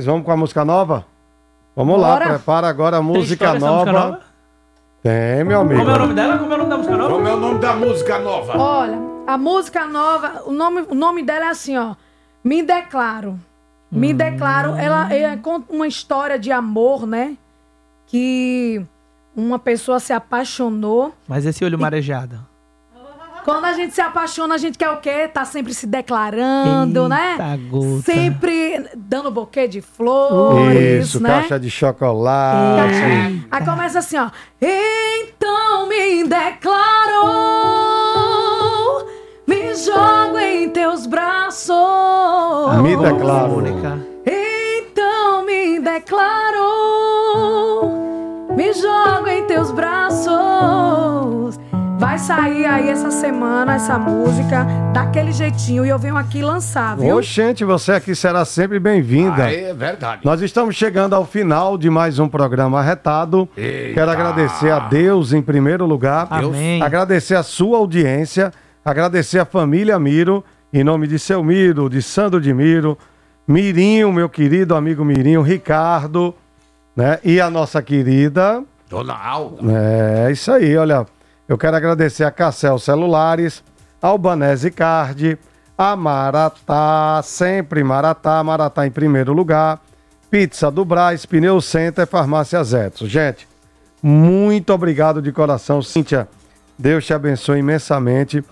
[0.00, 1.04] Rapaz, vamos com a música nova?
[1.76, 2.28] Vamos lá, Bora.
[2.30, 4.20] prepara agora a música nova.
[5.02, 5.80] Tem, meu amigo.
[5.80, 6.38] Como é o nome dela?
[6.38, 7.14] Como é o nome da música nova?
[7.14, 8.58] Como é o nome da música nova?
[8.58, 11.94] Olha, a música nova, o nome, o nome dela é assim, ó.
[12.42, 13.38] Me declaro.
[13.90, 14.74] Me declaro.
[14.76, 17.36] Ela, ela conta uma história de amor, né?
[18.06, 18.82] Que
[19.36, 21.12] uma pessoa se apaixonou.
[21.28, 22.38] Mas esse olho marejado.
[23.44, 25.28] Quando a gente se apaixona, a gente quer o quê?
[25.32, 27.32] Tá sempre se declarando, né?
[27.32, 28.02] Eita, gota.
[28.02, 31.40] Sempre dando buquê de flores, Isso, né?
[31.40, 32.94] caixa de chocolate.
[33.50, 34.30] Aí começa assim, ó.
[34.60, 37.36] Então me declarou,
[39.46, 41.74] me jogo em teus braços.
[42.82, 43.62] Me declaro.
[44.26, 47.88] Então me declarou,
[48.56, 50.30] me jogo em teus braços.
[52.00, 57.14] Vai sair aí essa semana essa música daquele jeitinho e eu venho aqui lançar, viu?
[57.14, 59.44] Oxente, você aqui será sempre bem-vinda.
[59.44, 60.22] Ah, é verdade.
[60.24, 63.46] Nós estamos chegando ao final de mais um programa arretado.
[63.54, 66.26] Quero agradecer a Deus em primeiro lugar.
[66.30, 66.82] Amém.
[66.82, 68.50] Agradecer a sua audiência.
[68.82, 70.42] Agradecer a família Miro.
[70.72, 72.96] Em nome de seu Miro, de Sandro de Miro.
[73.46, 75.42] Mirinho, meu querido amigo Mirinho.
[75.42, 76.34] Ricardo.
[76.96, 77.18] Né?
[77.22, 78.64] E a nossa querida.
[78.88, 79.60] Dona Alda.
[79.70, 81.04] É isso aí, olha.
[81.50, 83.60] Eu quero agradecer a Cassel Celulares,
[84.00, 85.36] Albanese Card,
[85.76, 89.80] a Maratá, sempre Maratá, Maratá em primeiro lugar,
[90.30, 93.08] Pizza do Braz, Pneu Center, Farmácia Zetso.
[93.08, 93.48] Gente,
[94.00, 96.28] muito obrigado de coração, Cíntia.
[96.78, 98.44] Deus te abençoe imensamente.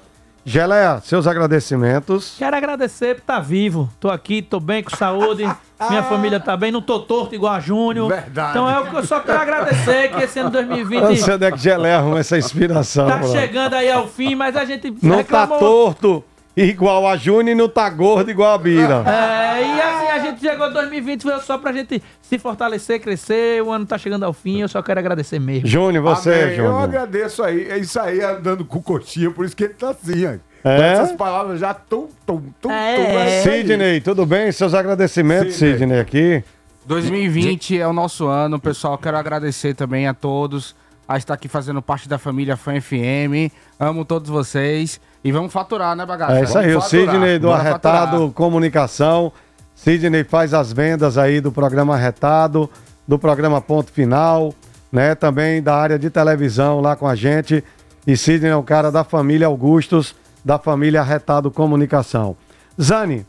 [0.48, 2.34] Geleia, seus agradecimentos.
[2.38, 3.90] Quero agradecer por estar vivo.
[4.00, 5.42] Tô aqui, tô bem, com saúde.
[5.90, 8.08] Minha família tá bem, não tô torto igual a Júnior.
[8.08, 8.50] Verdade.
[8.50, 11.34] Então é o que eu só quero agradecer que esse ano 2020 Eu não sei
[11.34, 13.06] onde é que Geleia arruma essa inspiração.
[13.06, 13.28] tá pô.
[13.28, 15.58] chegando aí ao fim, mas a gente Não tá reclamou.
[15.58, 16.24] torto
[16.62, 19.02] igual a Júnior e não tá gordo igual a Bira.
[19.06, 23.62] É, e assim, a gente chegou em 2020, foi só pra gente se fortalecer, crescer.
[23.62, 25.66] O ano tá chegando ao fim, eu só quero agradecer mesmo.
[25.68, 26.42] Júnior, você, Amém.
[26.50, 26.82] Eu Júnior.
[26.82, 27.68] agradeço aí.
[27.70, 30.34] É isso aí, andando com coxinha, por isso que ele tá assim, ó.
[30.64, 30.92] É?
[30.92, 32.96] Essas palavras já tum, tum, tum, É.
[32.96, 33.18] tum.
[33.18, 33.42] é.
[33.42, 34.50] Sidney, tudo bem?
[34.50, 35.78] Seus agradecimentos, Sidney.
[35.78, 36.44] Sidney, aqui.
[36.84, 38.98] 2020 é o nosso ano, pessoal.
[38.98, 40.74] Quero agradecer também a todos
[41.06, 43.52] a estar aqui fazendo parte da família Fã FM.
[43.78, 45.00] Amo todos vocês.
[45.22, 46.38] E vamos faturar, né, bagaça?
[46.38, 47.14] É isso aí, o Vamos faturar.
[47.14, 48.30] Sidney do Bora Arretado faturar.
[48.32, 49.32] Comunicação.
[49.74, 52.68] Sidney faz as vendas aí do programa Arretado,
[53.06, 54.54] do programa Ponto Final,
[54.90, 55.14] né?
[55.14, 57.62] Também da área de televisão lá com a gente.
[58.06, 60.14] E Sidney é um cara da família Augustos,
[60.44, 62.36] da família Arretado Comunicação.
[62.80, 63.26] Zani,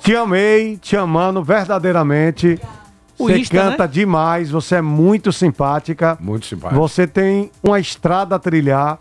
[0.00, 2.58] te amei, te amando verdadeiramente.
[3.18, 3.88] O Você canta né?
[3.88, 6.16] demais, você é muito simpática.
[6.18, 6.80] Muito simpático.
[6.80, 8.98] Você tem uma estrada a trilhar.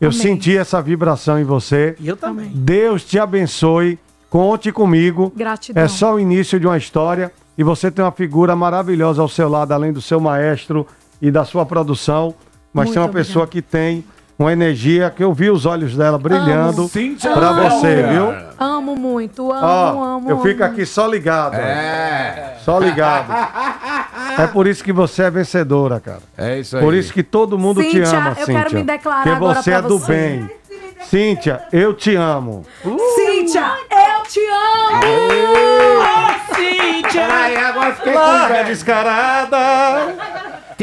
[0.00, 0.18] Eu Amém.
[0.20, 1.94] senti essa vibração em você.
[2.02, 2.50] Eu também.
[2.54, 3.98] Deus te abençoe.
[4.30, 5.32] Conte comigo.
[5.36, 5.82] Gratidão.
[5.82, 9.48] É só o início de uma história e você tem uma figura maravilhosa ao seu
[9.48, 10.86] lado, além do seu maestro
[11.20, 12.34] e da sua produção.
[12.72, 13.26] Mas Muito tem uma obrigada.
[13.26, 14.04] pessoa que tem
[14.38, 17.68] uma energia que eu vi os olhos dela brilhando Velga.
[17.70, 18.32] você, viu?
[18.58, 20.30] Amo muito, amo, Ó, amo.
[20.30, 20.72] eu fico amo.
[20.72, 21.56] aqui só ligado.
[21.56, 22.56] É.
[22.64, 23.28] Só ligado.
[24.44, 26.20] É por isso que você é vencedora, cara.
[26.36, 26.82] É isso aí.
[26.82, 28.62] Por isso que todo mundo te Cíntia, ama, eu Cíntia.
[28.62, 30.12] quero me declarar Porque agora você pra é do você.
[30.12, 30.50] bem.
[31.02, 32.64] Cíntia, eu te amo.
[32.84, 35.00] Cíntia, eu te amo!
[35.98, 37.26] Ô, Cíntia!
[37.26, 38.18] Peraí, agora fiquei com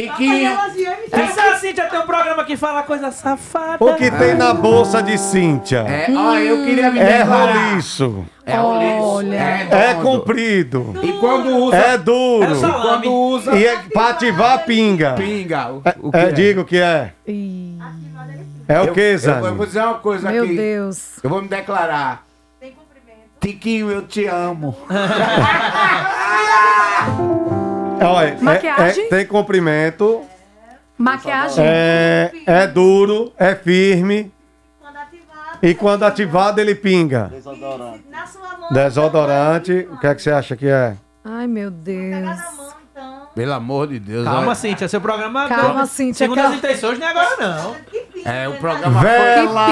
[0.02, 0.50] Vergonha.
[0.50, 0.74] descarada.
[0.74, 0.98] Tiquinho.
[1.12, 3.84] Essa Cíntia tem um programa que fala coisa safada.
[3.84, 5.80] O que tem na bolsa de Cíntia?
[5.88, 7.70] É, ó, eu queria me É declarar.
[7.70, 8.26] roliço.
[8.46, 9.04] É roliço.
[9.04, 9.36] Olha.
[9.36, 10.02] É redondo.
[10.04, 10.94] comprido.
[11.04, 11.76] E quando usa...
[11.78, 12.52] É duro.
[12.52, 12.84] É salame.
[13.08, 13.56] Quando usa...
[13.56, 15.14] E é pra ativar pinga.
[15.14, 15.72] Pinga.
[15.72, 16.32] O, É, o que é, é?
[16.32, 17.12] digo que é.
[17.28, 17.78] Ih,
[18.68, 20.56] É o Eu- que, eu, eu vou dizer uma coisa Meu aqui.
[20.56, 21.18] Deus.
[21.24, 22.26] Eu vou me declarar.
[23.40, 24.76] Tiquinho, eu te amo.
[28.02, 29.06] Olha, é- Maquiagem?
[29.06, 30.22] é- tem comprimento,
[30.98, 31.64] Maquiagem.
[31.66, 34.32] é, é duro, é firme.
[35.62, 37.32] E quando ativado ele pinga.
[38.72, 39.88] Desodorante.
[39.92, 40.96] O que é que você acha que é?
[41.26, 42.38] Ai, meu Deus.
[43.34, 44.24] Pelo amor de Deus.
[44.26, 44.56] Calma, olha.
[44.56, 45.86] Cíntia, seu programa Calma, agora.
[45.86, 46.52] Cíntia, Segundo calma.
[46.52, 47.76] as intenções, não é agora, não.
[48.26, 49.68] É, o programa Vela!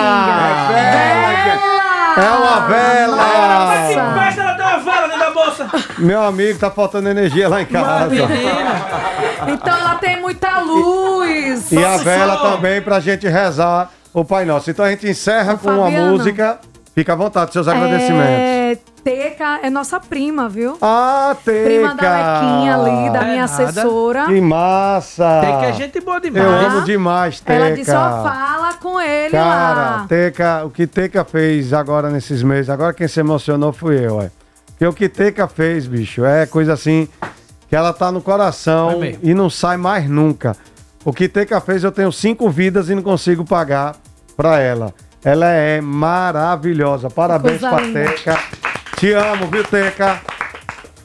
[0.69, 1.84] Vela!
[2.17, 3.23] É uma vela!
[3.87, 5.67] Que festa ela tem uma vela dentro da bolsa.
[5.97, 8.13] Meu amigo, tá faltando energia lá em casa.
[9.47, 11.71] Então ela tem muita luz.
[11.71, 14.69] E a vela também pra gente rezar o Pai Nosso.
[14.69, 16.11] Então a gente encerra com uma Fabiano.
[16.11, 16.59] música.
[16.93, 18.29] Fica à vontade, seus agradecimentos.
[18.29, 20.79] É, Teca é nossa prima, viu?
[20.81, 21.63] Ah, Teca!
[21.63, 22.01] Prima da
[22.41, 23.63] Lequinha ali, da É minha nada.
[23.63, 24.25] assessora.
[24.25, 25.41] Que massa!
[25.41, 26.43] Teca é gente boa demais.
[26.43, 27.53] Eu amo demais, Teca.
[27.53, 30.05] Ela disse, ó, fala com ele Cara, lá.
[30.09, 34.31] Teca, o que Teca fez agora nesses meses, agora quem se emocionou fui eu, ué.
[34.69, 37.07] Porque o que Teca fez, bicho, é coisa assim
[37.69, 40.57] que ela tá no coração É e não sai mais nunca.
[41.05, 43.97] O que Teca fez, eu tenho cinco vidas e não consigo pagar
[44.35, 44.91] pra ela.
[45.23, 47.07] Ela é maravilhosa.
[47.07, 47.99] Parabéns Coisa pra linda.
[48.03, 48.39] Teca.
[48.97, 50.21] Te amo, viu, Teca?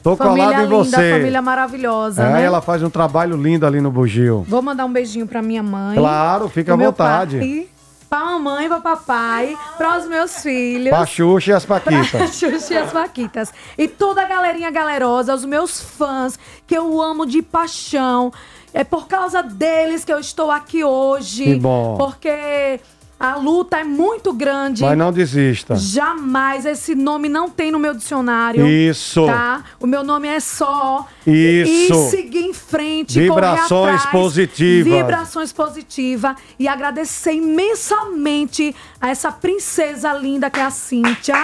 [0.01, 1.11] Tô Família colado em linda, você.
[1.11, 2.43] família maravilhosa, é, né?
[2.43, 4.43] ela faz um trabalho lindo ali no Bugio.
[4.47, 5.95] Vou mandar um beijinho pra minha mãe.
[5.95, 7.37] Claro, fica à vontade.
[7.37, 7.67] pai,
[8.09, 10.89] pra mamãe, pra papai, para os meus filhos.
[10.89, 12.33] Pra Xuxa e as Pra Paquitas.
[12.33, 13.53] Xuxa e as Paquitas.
[13.77, 18.31] E toda a galerinha galerosa, os meus fãs, que eu amo de paixão.
[18.73, 21.43] É por causa deles que eu estou aqui hoje.
[21.43, 21.97] Que bom.
[21.97, 22.79] Porque
[23.21, 24.81] a luta é muito grande.
[24.81, 25.75] Mas não desista.
[25.75, 28.65] Jamais esse nome não tem no meu dicionário.
[28.65, 29.27] Isso.
[29.27, 29.63] Tá?
[29.79, 31.07] O meu nome é só.
[31.27, 31.93] Isso.
[31.93, 33.19] E seguir em frente.
[33.19, 34.91] Vibrações atrás, positivas.
[34.91, 36.35] Vibrações positivas.
[36.57, 41.35] E agradecer imensamente a essa princesa linda que é a Cíntia.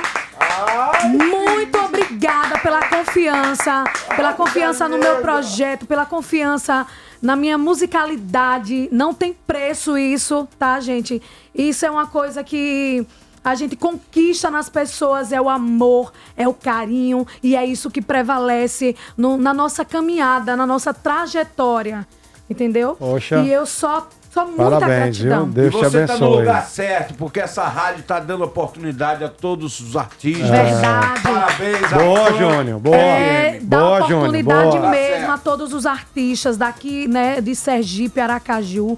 [1.11, 3.83] Muito obrigada pela confiança,
[4.15, 6.87] pela confiança no meu projeto, pela confiança
[7.21, 8.89] na minha musicalidade.
[8.91, 11.21] Não tem preço isso, tá, gente?
[11.53, 13.05] Isso é uma coisa que
[13.43, 18.01] a gente conquista nas pessoas, é o amor, é o carinho, e é isso que
[18.01, 22.05] prevalece no- na nossa caminhada, na nossa trajetória.
[22.49, 22.95] Entendeu?
[22.95, 23.39] Poxa.
[23.43, 25.29] E eu só, só muita Parabéns, viu?
[25.29, 25.49] gratidão.
[25.49, 26.37] Deus e te você tá no abençoe.
[26.39, 30.49] lugar certo, porque essa rádio tá dando oportunidade a todos os artistas.
[30.49, 31.21] Verdade.
[31.21, 32.33] Parabéns, a Boa.
[32.33, 32.79] Júnior.
[32.79, 32.95] Boa.
[32.95, 34.89] É, dá boa, oportunidade Boa.
[34.89, 38.97] mesmo a todos os artistas daqui, né, de Sergipe, Aracaju.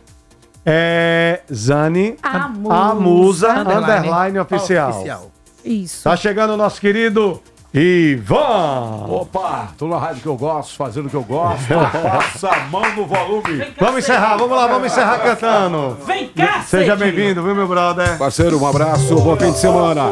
[0.65, 2.95] é, Zani, A a musa.
[2.95, 4.91] musa, Underline underline oficial.
[4.91, 5.31] oficial.
[5.65, 6.05] Isso.
[6.05, 7.43] Tá chegando o nosso querido
[7.75, 9.07] Ivan.
[9.09, 11.67] Opa, tô na rádio que eu gosto, fazendo o que eu gosto.
[11.75, 13.67] Passa a mão no volume.
[13.81, 15.99] Vamos encerrar, vamos lá, vamos encerrar cantando.
[16.07, 18.17] Vem cá, Seja bem-vindo, viu, meu brother?
[18.17, 20.05] Parceiro, um abraço, bom fim de semana.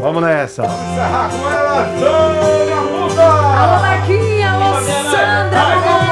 [0.00, 0.62] Vamos nessa.
[0.62, 2.72] Encerrar com ela, Sandra.
[3.22, 6.11] Alô, Lequinha, alô, Sandra,